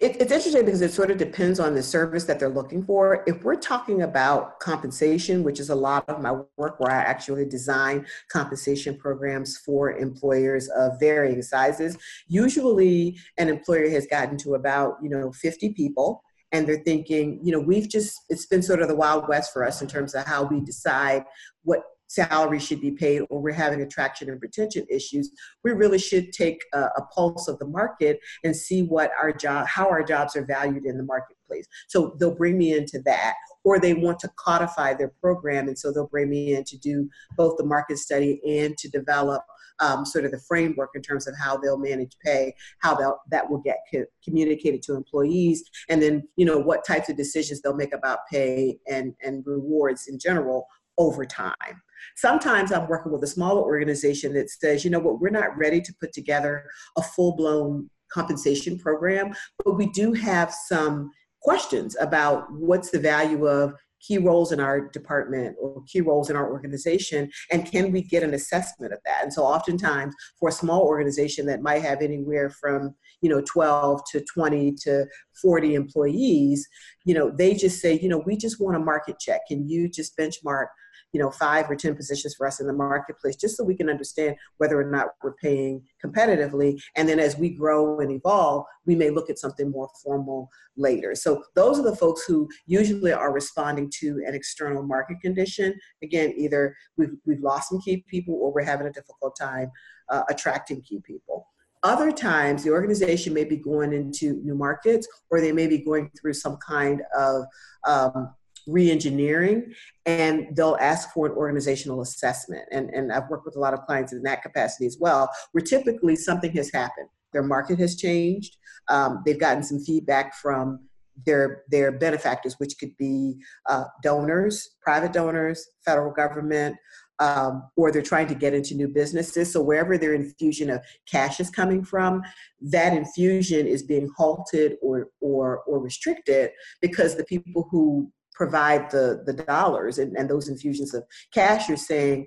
[0.00, 3.22] It, it's interesting because it sort of depends on the service that they're looking for.
[3.28, 7.44] If we're talking about compensation, which is a lot of my work where I actually
[7.44, 11.96] design compensation programs for employers of varying sizes,
[12.26, 17.52] usually an employer has gotten to about, you know, 50 people and they're thinking, you
[17.52, 20.26] know, we've just, it's been sort of the Wild West for us in terms of
[20.26, 21.24] how we decide
[21.64, 25.30] what salary should be paid or we're having attraction and retention issues.
[25.64, 29.66] We really should take a, a, pulse of the market and see what our job
[29.66, 31.66] how our jobs are valued in the marketplace.
[31.88, 33.34] So they'll bring me into that
[33.64, 37.08] or they want to codify their program and so they'll bring me in to do
[37.36, 39.42] both the market study and to develop
[39.80, 42.94] um, sort of the framework in terms of how they'll manage pay, how
[43.30, 47.60] that will get co- communicated to employees, and then you know what types of decisions
[47.60, 50.66] they'll make about pay and and rewards in general
[50.98, 51.82] over time.
[52.16, 55.80] Sometimes I'm working with a smaller organization that says, you know what, we're not ready
[55.80, 56.64] to put together
[56.96, 59.32] a full blown compensation program,
[59.64, 63.74] but we do have some questions about what's the value of
[64.06, 68.22] key roles in our department or key roles in our organization and can we get
[68.22, 69.22] an assessment of that?
[69.22, 74.02] And so oftentimes for a small organization that might have anywhere from you know 12
[74.12, 75.06] to 20 to
[75.40, 76.68] 40 employees
[77.04, 79.42] you know they just say you know we just want a market check.
[79.48, 80.66] Can you just benchmark
[81.12, 83.90] you know five or ten positions for us in the marketplace just so we can
[83.90, 86.80] understand whether or not we're paying competitively.
[86.96, 91.14] And then as we grow and evolve we may look at something more formal later.
[91.14, 95.74] So those are the folks who usually are responding to an external market condition.
[96.02, 99.70] Again either we've, we've lost some key people or we're having a difficult time
[100.08, 101.46] uh, attracting key people.
[101.84, 106.10] Other times, the organization may be going into new markets or they may be going
[106.20, 107.44] through some kind of
[107.84, 108.32] um,
[108.66, 109.72] re-engineering
[110.06, 112.62] and they'll ask for an organizational assessment.
[112.70, 115.62] And, and i've worked with a lot of clients in that capacity as well where
[115.62, 117.08] typically something has happened.
[117.32, 118.56] Their market has changed.
[118.88, 120.80] Um, they've gotten some feedback from
[121.26, 123.34] their their benefactors which could be
[123.68, 126.74] uh, donors private donors federal government
[127.22, 129.52] um, or they're trying to get into new businesses.
[129.52, 132.22] So wherever their infusion of cash is coming from,
[132.60, 139.22] that infusion is being halted or or or restricted because the people who provide the
[139.26, 142.26] the dollars and, and those infusions of cash you're saying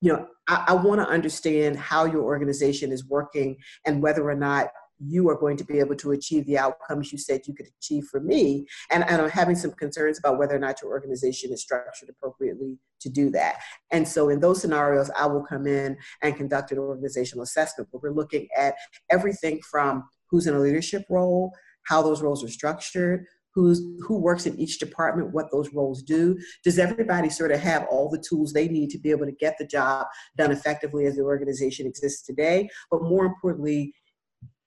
[0.00, 4.34] you know i, I want to understand how your organization is working and whether or
[4.34, 4.68] not
[5.00, 8.04] you are going to be able to achieve the outcomes you said you could achieve
[8.04, 8.66] for me.
[8.90, 12.78] And, and i'm having some concerns about whether or not your organization is structured appropriately
[13.00, 13.56] to do that.
[13.90, 18.00] And so in those scenarios i will come in and conduct an organizational assessment where
[18.02, 18.74] we're looking at
[19.10, 21.52] everything from who's in a leadership role
[21.84, 26.36] how those roles are structured who's who works in each department, what those roles do.
[26.64, 29.56] Does everybody sort of have all the tools they need to be able to get
[29.58, 32.68] the job done effectively as the organization exists today?
[32.90, 33.94] But more importantly,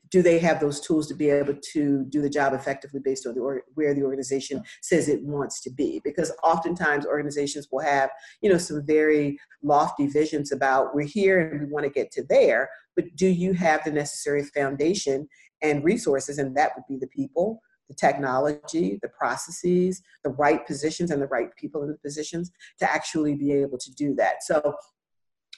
[0.10, 3.34] do they have those tools to be able to do the job effectively based on
[3.36, 8.10] the or, where the organization says it wants to be because oftentimes organizations will have
[8.42, 12.24] you know some very lofty visions about we're here and we want to get to
[12.30, 15.28] there but do you have the necessary foundation
[15.62, 21.12] and resources and that would be the people the technology the processes the right positions
[21.12, 24.44] and the right people in the positions to actually be able to do that.
[24.44, 24.76] So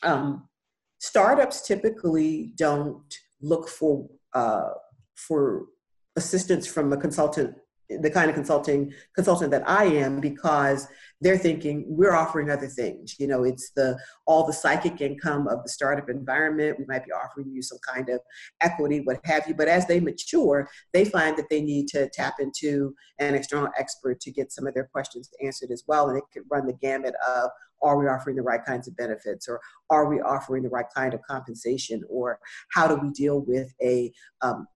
[0.04, 0.48] um,
[1.00, 4.70] startups typically don't look for uh,
[5.16, 5.66] for
[6.16, 7.56] assistance from a consultant
[7.90, 10.88] the kind of consulting consultant that I am because
[11.22, 13.16] they're thinking we're offering other things.
[13.20, 16.80] You know, it's the all the psychic income of the startup environment.
[16.80, 18.20] We might be offering you some kind of
[18.62, 19.54] equity, what have you.
[19.54, 24.20] But as they mature, they find that they need to tap into an external expert
[24.22, 26.10] to get some of their questions answered as well.
[26.10, 27.50] And it could run the gamut of
[27.82, 29.60] are we offering the right kinds of benefits or
[29.90, 32.40] are we offering the right kind of compensation or
[32.74, 34.12] how do we deal with a
[34.42, 34.68] um,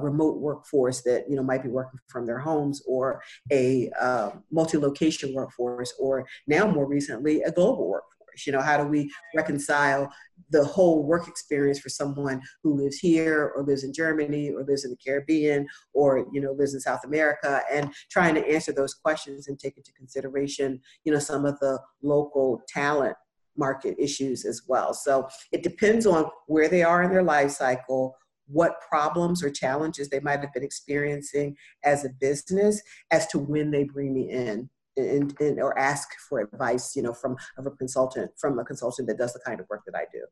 [0.00, 5.34] remote workforce that you know might be working from their homes or a uh, multi-location
[5.34, 8.46] workforce or now more recently a global workforce.
[8.46, 10.10] You know how do we reconcile
[10.50, 14.84] the whole work experience for someone who lives here or lives in germany or lives
[14.84, 18.94] in the caribbean or you know lives in south america and trying to answer those
[18.94, 23.14] questions and take into consideration you know some of the local talent
[23.56, 24.94] market issues as well.
[24.94, 28.16] So it depends on where they are in their life cycle
[28.46, 33.70] what problems or challenges they might have been experiencing as a business as to when
[33.70, 37.70] they bring me in and, and, or ask for advice, you know, from of a
[37.70, 40.24] consultant, from a consultant that does the kind of work that I do.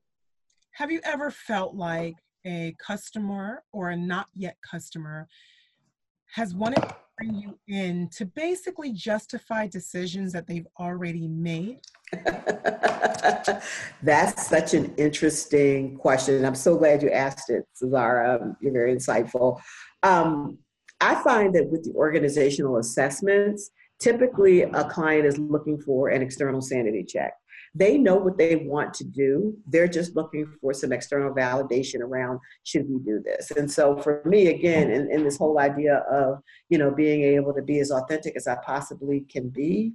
[0.73, 2.15] Have you ever felt like
[2.47, 5.29] a customer or a not yet customer
[6.35, 11.81] has wanted to bring you in to basically justify decisions that they've already made?
[14.03, 16.45] That's such an interesting question.
[16.45, 18.57] I'm so glad you asked it, Cesara.
[18.61, 19.61] You're very insightful.
[20.03, 20.59] Um,
[21.01, 23.71] I find that with the organizational assessments,
[24.01, 27.33] typically a client is looking for an external sanity check.
[27.75, 29.57] They know what they want to do.
[29.67, 33.53] They're just looking for some external validation around should we do this.
[33.53, 37.55] And so for me, again, in, in this whole idea of, you know, being able
[37.55, 39.93] to be as authentic as I possibly can be,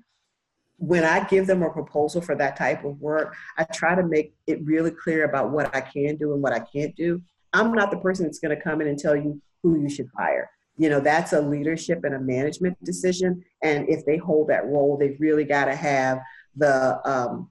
[0.78, 4.34] when I give them a proposal for that type of work, I try to make
[4.47, 7.21] it really clear about what I can do and what I can't do.
[7.53, 10.09] I'm not the person that's going to come in and tell you who you should
[10.17, 10.49] hire.
[10.78, 13.43] You know, that's a leadership and a management decision.
[13.63, 16.19] And if they hold that role, they've really got to have
[16.57, 17.49] the um,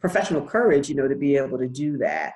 [0.00, 2.32] professional courage, you know, to be able to do that.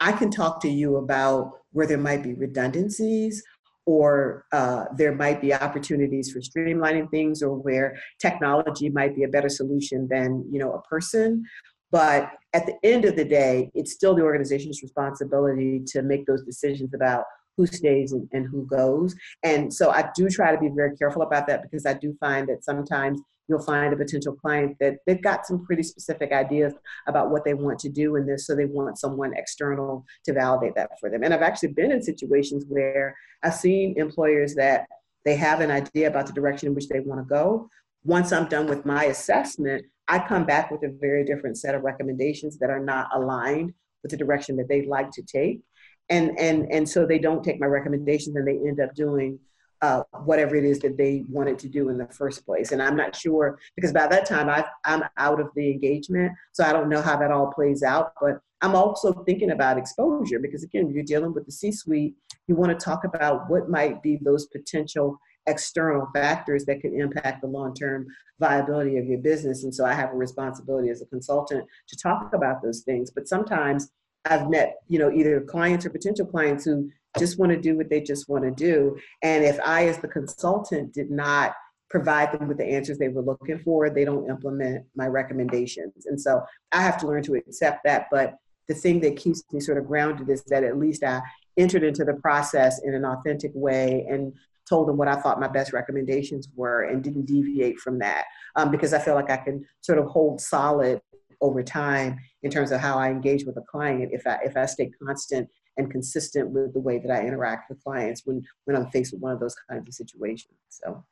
[0.00, 3.42] I can talk to you about where there might be redundancies
[3.86, 9.28] or uh, there might be opportunities for streamlining things or where technology might be a
[9.28, 11.44] better solution than you know a person
[11.92, 16.42] but at the end of the day it's still the organization's responsibility to make those
[16.42, 17.24] decisions about
[17.56, 21.22] who stays and, and who goes and so i do try to be very careful
[21.22, 25.22] about that because i do find that sometimes you'll find a potential client that they've
[25.22, 26.74] got some pretty specific ideas
[27.06, 30.74] about what they want to do in this so they want someone external to validate
[30.74, 31.22] that for them.
[31.22, 34.86] And i've actually been in situations where i've seen employers that
[35.24, 37.68] they have an idea about the direction in which they want to go.
[38.04, 41.82] Once i'm done with my assessment i come back with a very different set of
[41.82, 43.72] recommendations that are not aligned
[44.06, 45.60] with the direction that they'd like to take.
[46.08, 49.40] And and and so they don't take my recommendations and they end up doing
[49.82, 52.72] uh, whatever it is that they wanted to do in the first place.
[52.72, 56.64] And I'm not sure because by that time I, I'm out of the engagement, so
[56.64, 58.12] I don't know how that all plays out.
[58.20, 62.14] But I'm also thinking about exposure because again, you're dealing with the C-suite.
[62.48, 67.40] You want to talk about what might be those potential external factors that could impact
[67.40, 68.06] the long-term
[68.40, 69.64] viability of your business.
[69.64, 73.10] And so I have a responsibility as a consultant to talk about those things.
[73.10, 73.90] But sometimes
[74.24, 77.90] I've met, you know, either clients or potential clients who just want to do what
[77.90, 78.96] they just want to do.
[79.22, 81.54] And if I, as the consultant, did not
[81.88, 86.06] provide them with the answers they were looking for, they don't implement my recommendations.
[86.06, 86.42] And so
[86.72, 88.06] I have to learn to accept that.
[88.10, 88.34] But
[88.68, 91.20] the thing that keeps me sort of grounded is that at least I
[91.56, 94.32] entered into the process in an authentic way and
[94.68, 98.24] told them what I thought my best recommendations were and didn't deviate from that
[98.56, 101.00] um, because I feel like I can sort of hold solid
[101.40, 104.66] over time in terms of how I engage with a client if I if I
[104.66, 108.90] stay constant and consistent with the way that I interact with clients when when I'm
[108.90, 110.58] faced with one of those kinds of situations.
[110.68, 111.04] So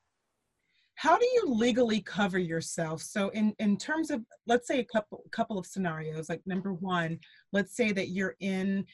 [0.97, 5.23] how do you legally cover yourself so in in terms of let's say a couple
[5.33, 7.19] couple of scenarios like number one
[7.53, 8.85] let's say that you're in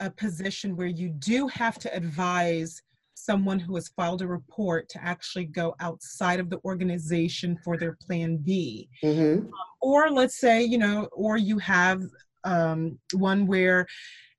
[0.00, 2.82] a position where you do have to advise
[3.14, 7.96] someone who has filed a report to actually go outside of the organization for their
[8.06, 9.44] plan b mm-hmm.
[9.44, 9.50] um,
[9.82, 12.02] or let's say you know or you have
[12.44, 13.86] um, one where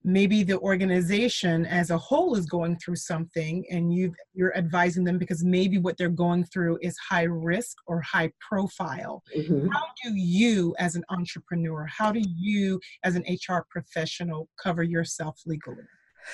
[0.03, 5.17] maybe the organization as a whole is going through something and you you're advising them
[5.17, 9.23] because maybe what they're going through is high risk or high profile.
[9.37, 9.67] Mm-hmm.
[9.67, 15.39] how do you as an entrepreneur how do you as an hr professional cover yourself
[15.45, 15.83] legally?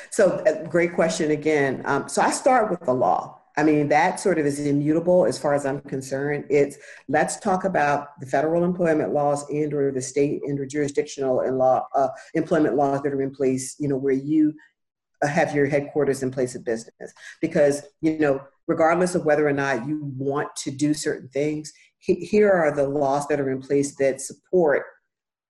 [0.09, 1.81] So uh, great question again.
[1.85, 5.39] Um, so i start with the law I mean, that sort of is immutable as
[5.39, 6.45] far as I'm concerned.
[6.47, 6.77] It's
[7.09, 11.57] let's talk about the federal employment laws and or the state and or jurisdictional and
[11.57, 14.53] law uh, employment laws that are in place, you know, where you
[15.23, 17.13] uh, have your headquarters in place of business.
[17.41, 22.13] Because, you know, regardless of whether or not you want to do certain things, he,
[22.13, 24.83] here are the laws that are in place that support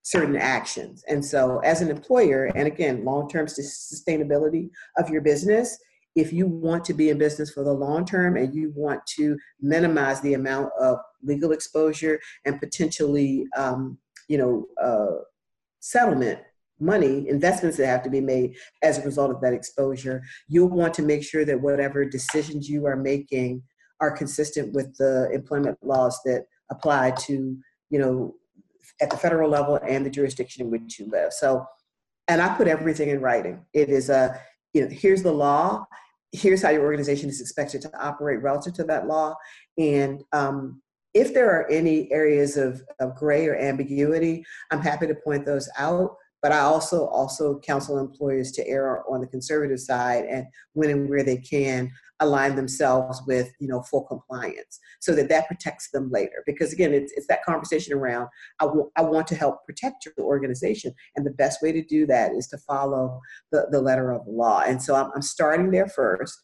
[0.04, 1.04] certain actions.
[1.10, 5.78] And so, as an employer, and again, long term sustainability of your business,
[6.18, 9.38] if you want to be in business for the long term and you want to
[9.62, 15.22] minimize the amount of legal exposure and potentially, um, you know, uh,
[15.80, 16.40] settlement
[16.80, 20.92] money, investments that have to be made as a result of that exposure, you'll want
[20.96, 23.62] to make sure that whatever decisions you are making
[24.02, 27.56] are consistent with the employment laws that apply to,
[27.92, 28.34] you know,
[29.02, 31.32] at the federal level and the jurisdiction in which you live.
[31.32, 31.64] So,
[32.28, 33.64] and I put everything in writing.
[33.74, 34.40] It is a,
[34.74, 35.86] you know, here's the law
[36.32, 39.36] here's how your organization is expected to operate relative to that law.
[39.78, 40.82] And um,
[41.14, 45.70] if there are any areas of, of gray or ambiguity, I'm happy to point those
[45.78, 46.16] out.
[46.42, 51.10] But I also also counsel employers to err on the conservative side and when and
[51.10, 56.10] where they can align themselves with you know full compliance so that that protects them
[56.12, 56.44] later.
[56.46, 58.28] Because again it's, it's that conversation around
[58.60, 62.06] I, w- I want to help protect your organization and the best way to do
[62.08, 63.20] that is to follow
[63.52, 64.62] the, the letter of the law.
[64.62, 66.44] And so I'm, I'm starting there first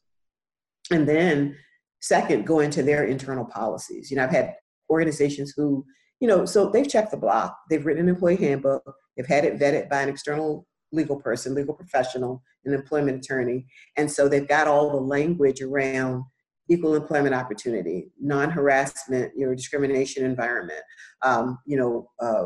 [0.91, 1.55] and then
[2.01, 4.09] second go into their internal policies.
[4.11, 4.55] You know i've had
[4.89, 5.85] organizations who
[6.19, 9.59] you know so they've checked the block they've written an employee handbook they've had it
[9.59, 13.66] vetted by an external legal person, legal professional, an employment attorney.
[13.97, 16.24] And so they've got all the language around
[16.70, 20.82] equal employment opportunity, non-harassment, you know, discrimination environment,
[21.24, 22.45] um, you know, uh,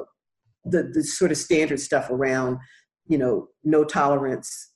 [0.65, 2.57] the, the sort of standard stuff around,
[3.07, 4.71] you know, no tolerance,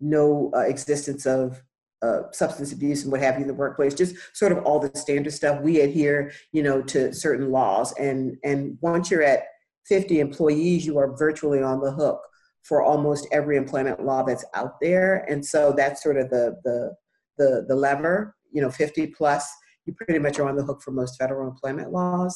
[0.00, 1.62] no uh, existence of
[2.02, 4.90] uh, substance abuse and what have you in the workplace, just sort of all the
[4.94, 5.60] standard stuff.
[5.62, 7.92] We adhere, you know, to certain laws.
[7.98, 9.44] And, and once you're at
[9.88, 12.20] 50 employees, you are virtually on the hook
[12.62, 15.24] for almost every employment law that's out there.
[15.28, 16.94] And so that's sort of the the
[17.38, 19.46] the, the lever, you know, 50 plus,
[19.84, 22.34] you pretty much are on the hook for most federal employment laws.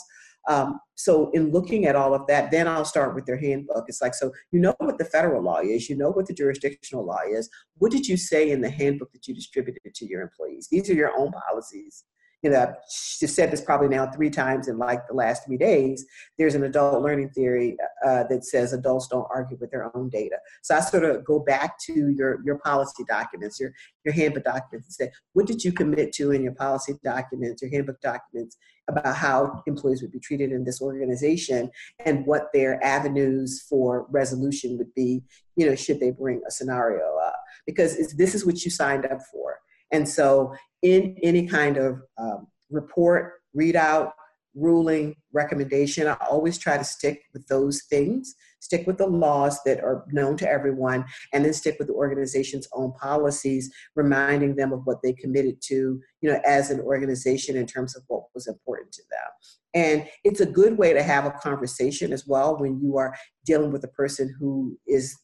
[0.48, 3.84] Um, so in looking at all of that, then I'll start with their handbook.
[3.88, 7.04] It's like, so you know what the federal law is, you know what the jurisdictional
[7.04, 7.48] law is.
[7.78, 10.68] What did you say in the handbook that you distributed to your employees?
[10.70, 12.04] These are your own policies
[12.42, 16.06] you know, I've said this probably now three times in like the last three days.
[16.38, 20.36] There's an adult learning theory uh, that says adults don't argue with their own data.
[20.62, 23.72] So I sort of go back to your your policy documents, your
[24.04, 27.70] your handbook documents, and say, what did you commit to in your policy documents, your
[27.70, 28.56] handbook documents
[28.88, 31.70] about how employees would be treated in this organization,
[32.06, 35.22] and what their avenues for resolution would be,
[35.56, 37.36] you know, should they bring a scenario up?
[37.66, 39.58] Because this is what you signed up for.
[39.92, 44.12] And so, in any kind of um, report, readout,
[44.54, 49.82] ruling, recommendation, I always try to stick with those things, stick with the laws that
[49.82, 54.80] are known to everyone, and then stick with the organization's own policies, reminding them of
[54.84, 58.92] what they committed to, you know, as an organization in terms of what was important
[58.92, 59.30] to them.
[59.72, 63.14] And it's a good way to have a conversation as well when you are
[63.44, 65.16] dealing with a person who is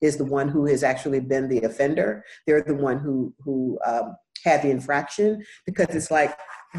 [0.00, 2.24] is the one who has actually been the offender.
[2.46, 6.36] They're the one who who um, had the infraction because it's like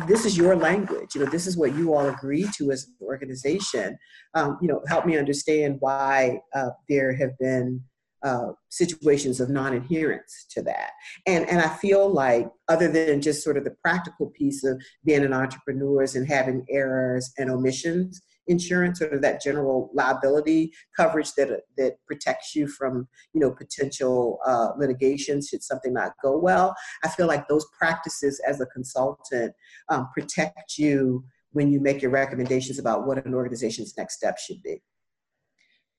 [0.08, 1.16] this is your language.
[1.16, 3.98] You know, this is what you all agree to as an organization.
[4.34, 7.84] Um, you know, help me understand why uh, there have been
[8.24, 10.92] uh, situations of non-adherence to that.
[11.26, 15.24] And and I feel like other than just sort of the practical piece of being
[15.24, 21.96] an entrepreneur and having errors and omissions insurance or that general liability coverage that that
[22.06, 26.76] protects you from you know potential uh, litigation should something not go well.
[27.04, 29.54] I feel like those practices as a consultant
[29.90, 34.62] um, protect you when you make your recommendations about what an organization's next step should
[34.64, 34.82] be.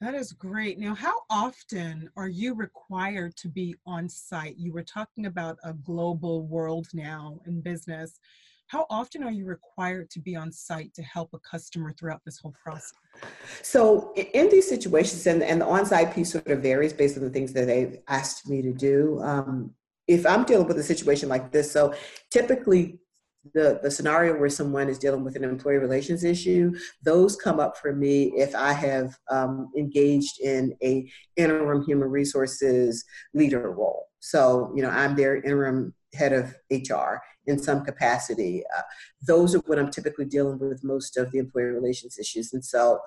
[0.01, 0.78] That is great.
[0.78, 4.57] Now, how often are you required to be on site?
[4.57, 8.20] You were talking about a global world now in business.
[8.69, 12.39] How often are you required to be on site to help a customer throughout this
[12.39, 12.93] whole process?
[13.62, 17.25] So, in these situations, and, and the on site piece sort of varies based on
[17.25, 19.21] the things that they've asked me to do.
[19.23, 19.73] Um,
[20.07, 21.95] if I'm dealing with a situation like this, so
[22.31, 22.99] typically
[23.55, 27.79] the, the scenario where someone is dealing with an employee relations issue, those come up
[27.79, 33.03] for me if I have um, engaged in a interim human resources
[33.33, 34.09] leader role.
[34.21, 38.62] So, you know, I'm their interim head of HR in some capacity.
[38.76, 38.82] Uh,
[39.26, 42.53] those are what I'm typically dealing with most of the employee relations issues.
[42.53, 43.01] And so,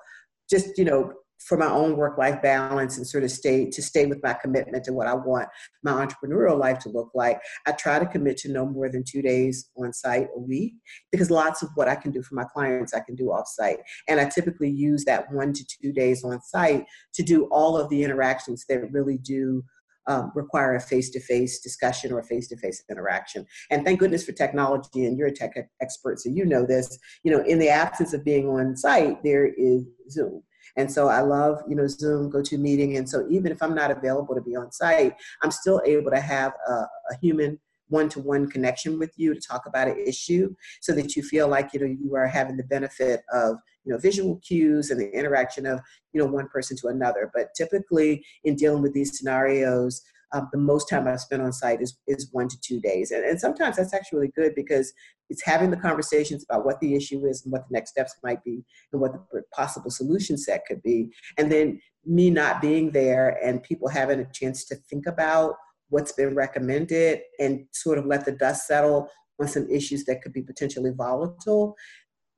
[0.50, 4.06] just you know, for my own work life balance and sort of stay to stay
[4.06, 5.48] with my commitment to what I want
[5.82, 9.22] my entrepreneurial life to look like, I try to commit to no more than two
[9.22, 10.74] days on site a week
[11.10, 13.78] because lots of what I can do for my clients I can do off site.
[14.08, 16.84] And I typically use that one to two days on site
[17.14, 19.64] to do all of the interactions that really do
[20.06, 23.46] um, require a face-to-face discussion or a face-to-face interaction.
[23.70, 26.98] And thank goodness for technology, and you're a tech expert, so you know this.
[27.24, 30.42] You know, in the absence of being on site, there is Zoom.
[30.76, 32.96] And so I love, you know, Zoom, GoToMeeting.
[32.96, 36.20] And so even if I'm not available to be on site, I'm still able to
[36.20, 37.58] have a, a human
[37.92, 41.80] one-to-one connection with you to talk about an issue so that you feel like you
[41.80, 45.78] know you are having the benefit of you know visual cues and the interaction of
[46.12, 50.58] you know one person to another but typically in dealing with these scenarios um, the
[50.58, 53.10] most time I've spent on site is, is one to two days.
[53.10, 54.92] And, and sometimes that's actually really good because
[55.28, 58.42] it's having the conversations about what the issue is and what the next steps might
[58.42, 61.10] be and what the possible solution set could be.
[61.36, 65.54] And then me not being there and people having a chance to think about
[65.92, 70.32] what's been recommended and sort of let the dust settle on some issues that could
[70.32, 71.76] be potentially volatile.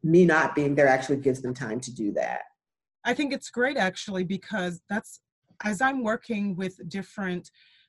[0.03, 2.41] Me not being there actually gives them time to do that.
[3.05, 5.21] I think it's great actually because that's
[5.63, 7.49] as I'm working with different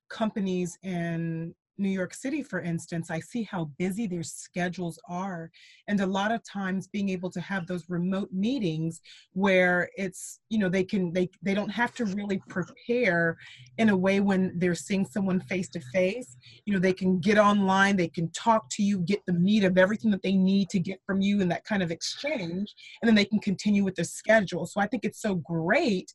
[0.09, 5.51] companies in New York City, for instance, I see how busy their schedules are.
[5.87, 9.01] And a lot of times being able to have those remote meetings
[9.33, 13.37] where it's, you know, they can, they, they don't have to really prepare
[13.77, 16.37] in a way when they're seeing someone face to face.
[16.65, 19.77] You know, they can get online, they can talk to you, get the meat of
[19.77, 22.73] everything that they need to get from you in that kind of exchange.
[23.01, 24.65] And then they can continue with their schedule.
[24.65, 26.13] So I think it's so great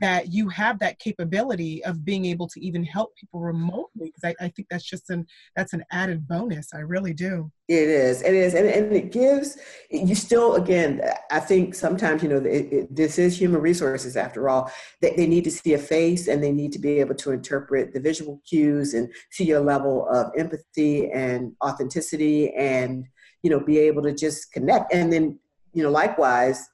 [0.00, 4.44] that you have that capability of being able to even help people remotely because I,
[4.44, 5.26] I think that's just just an
[5.56, 6.72] that's an added bonus.
[6.74, 7.50] I really do.
[7.68, 8.22] It is.
[8.22, 9.56] It is, and, and it gives
[9.90, 10.54] you still.
[10.54, 14.70] Again, I think sometimes you know it, it, this is human resources after all.
[15.00, 17.92] They, they need to see a face, and they need to be able to interpret
[17.92, 23.06] the visual cues and see your level of empathy and authenticity, and
[23.42, 24.92] you know be able to just connect.
[24.92, 25.38] And then
[25.72, 26.68] you know likewise,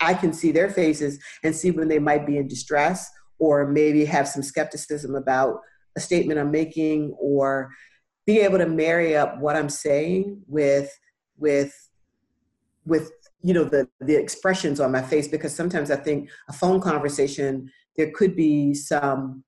[0.00, 4.04] I can see their faces and see when they might be in distress or maybe
[4.04, 5.60] have some skepticism about
[5.96, 7.70] a statement I'm making or
[8.26, 10.90] be able to marry up what I'm saying with
[11.36, 11.72] with
[12.84, 13.10] with
[13.42, 17.70] you know the the expressions on my face because sometimes I think a phone conversation
[17.96, 19.44] there could be some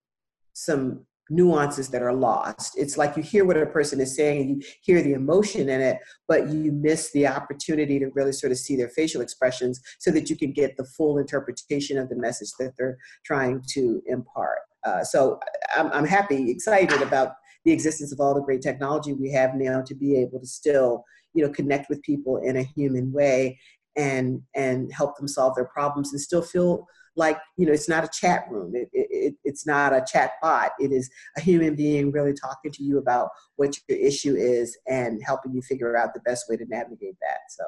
[0.53, 2.77] some nuances that are lost.
[2.77, 5.81] It's like you hear what a person is saying and you hear the emotion in
[5.81, 10.11] it, but you miss the opportunity to really sort of see their facial expressions so
[10.11, 14.59] that you can get the full interpretation of the message that they're trying to impart.
[14.85, 15.39] Uh, so
[15.77, 17.33] I'm, I'm happy, excited about
[17.65, 21.05] the existence of all the great technology we have now to be able to still,
[21.35, 23.59] you know, connect with people in a human way
[23.97, 28.05] and and help them solve their problems and still feel like you know it's not
[28.05, 28.73] a chat room.
[28.75, 32.83] It, it, it's not a chat bot it is a human being really talking to
[32.83, 36.65] you about what your issue is and helping you figure out the best way to
[36.69, 37.65] navigate that so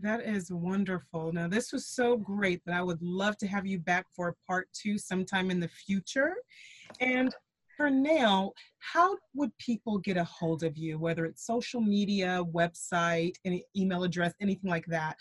[0.00, 1.32] that is wonderful.
[1.32, 4.68] Now, this was so great that I would love to have you back for part
[4.72, 6.34] two sometime in the future.
[7.00, 7.34] And
[7.76, 8.52] for now,
[8.92, 14.04] how would people get a hold of you, whether it's social media, website, any email
[14.04, 15.16] address, anything like that?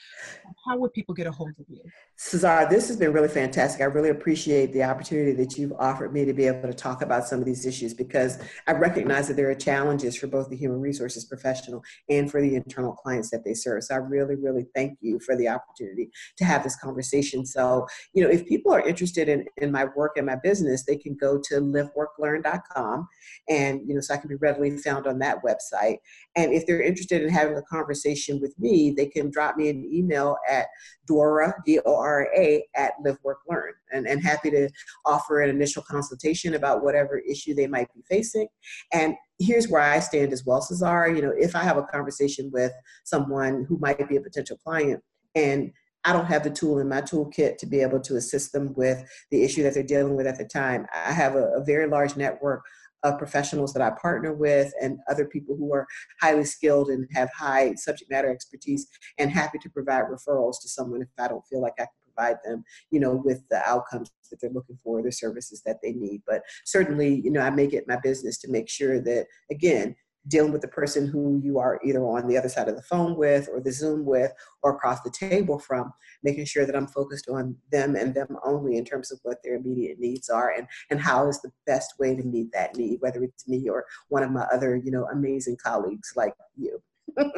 [0.65, 1.81] How would people get a hold of you?
[2.17, 3.81] Cesar, this has been really fantastic.
[3.81, 7.27] I really appreciate the opportunity that you've offered me to be able to talk about
[7.27, 10.79] some of these issues because I recognize that there are challenges for both the human
[10.79, 13.83] resources professional and for the internal clients that they serve.
[13.83, 17.45] So I really, really thank you for the opportunity to have this conversation.
[17.45, 20.97] So, you know, if people are interested in, in my work and my business, they
[20.97, 23.07] can go to liveworklearn.com
[23.55, 25.97] and you know so i can be readily found on that website.
[26.35, 29.89] And if they're interested in having a conversation with me they can drop me an
[29.91, 30.67] email at
[31.07, 33.73] dora d-o-r-a at live work learn.
[33.91, 34.69] And, and happy to
[35.05, 38.47] offer an initial consultation about whatever issue they might be facing.
[38.91, 42.49] And here's where i stand as well cesar you know if i have a conversation
[42.53, 42.71] with
[43.03, 45.03] someone who might be a potential client
[45.35, 45.71] and
[46.05, 49.03] I don't have the tool in my toolkit to be able to assist them with
[49.31, 50.85] the issue that they're dealing with at the time.
[50.93, 52.63] I have a, a very large network
[53.05, 55.85] of professionals that I partner with and other people who are
[56.19, 58.87] highly skilled and have high subject matter expertise
[59.19, 62.37] and happy to provide referrals to someone if I don't feel like I can provide
[62.43, 66.23] them, you know, with the outcomes that they're looking for, the services that they need.
[66.25, 69.95] But certainly, you know, I make it my business to make sure that, again,
[70.27, 73.15] dealing with the person who you are either on the other side of the phone
[73.15, 74.31] with or the Zoom with
[74.63, 78.77] or across the table from, making sure that I'm focused on them and them only
[78.77, 82.15] in terms of what their immediate needs are and, and how is the best way
[82.15, 85.57] to meet that need, whether it's me or one of my other, you know, amazing
[85.63, 86.81] colleagues like you.
[87.19, 87.31] so.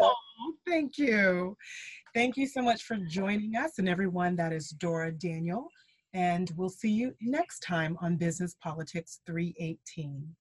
[0.00, 0.14] oh,
[0.66, 1.56] thank you.
[2.14, 4.36] Thank you so much for joining us and everyone.
[4.36, 5.68] That is Dora Daniel.
[6.14, 10.36] And we'll see you next time on Business Politics 318.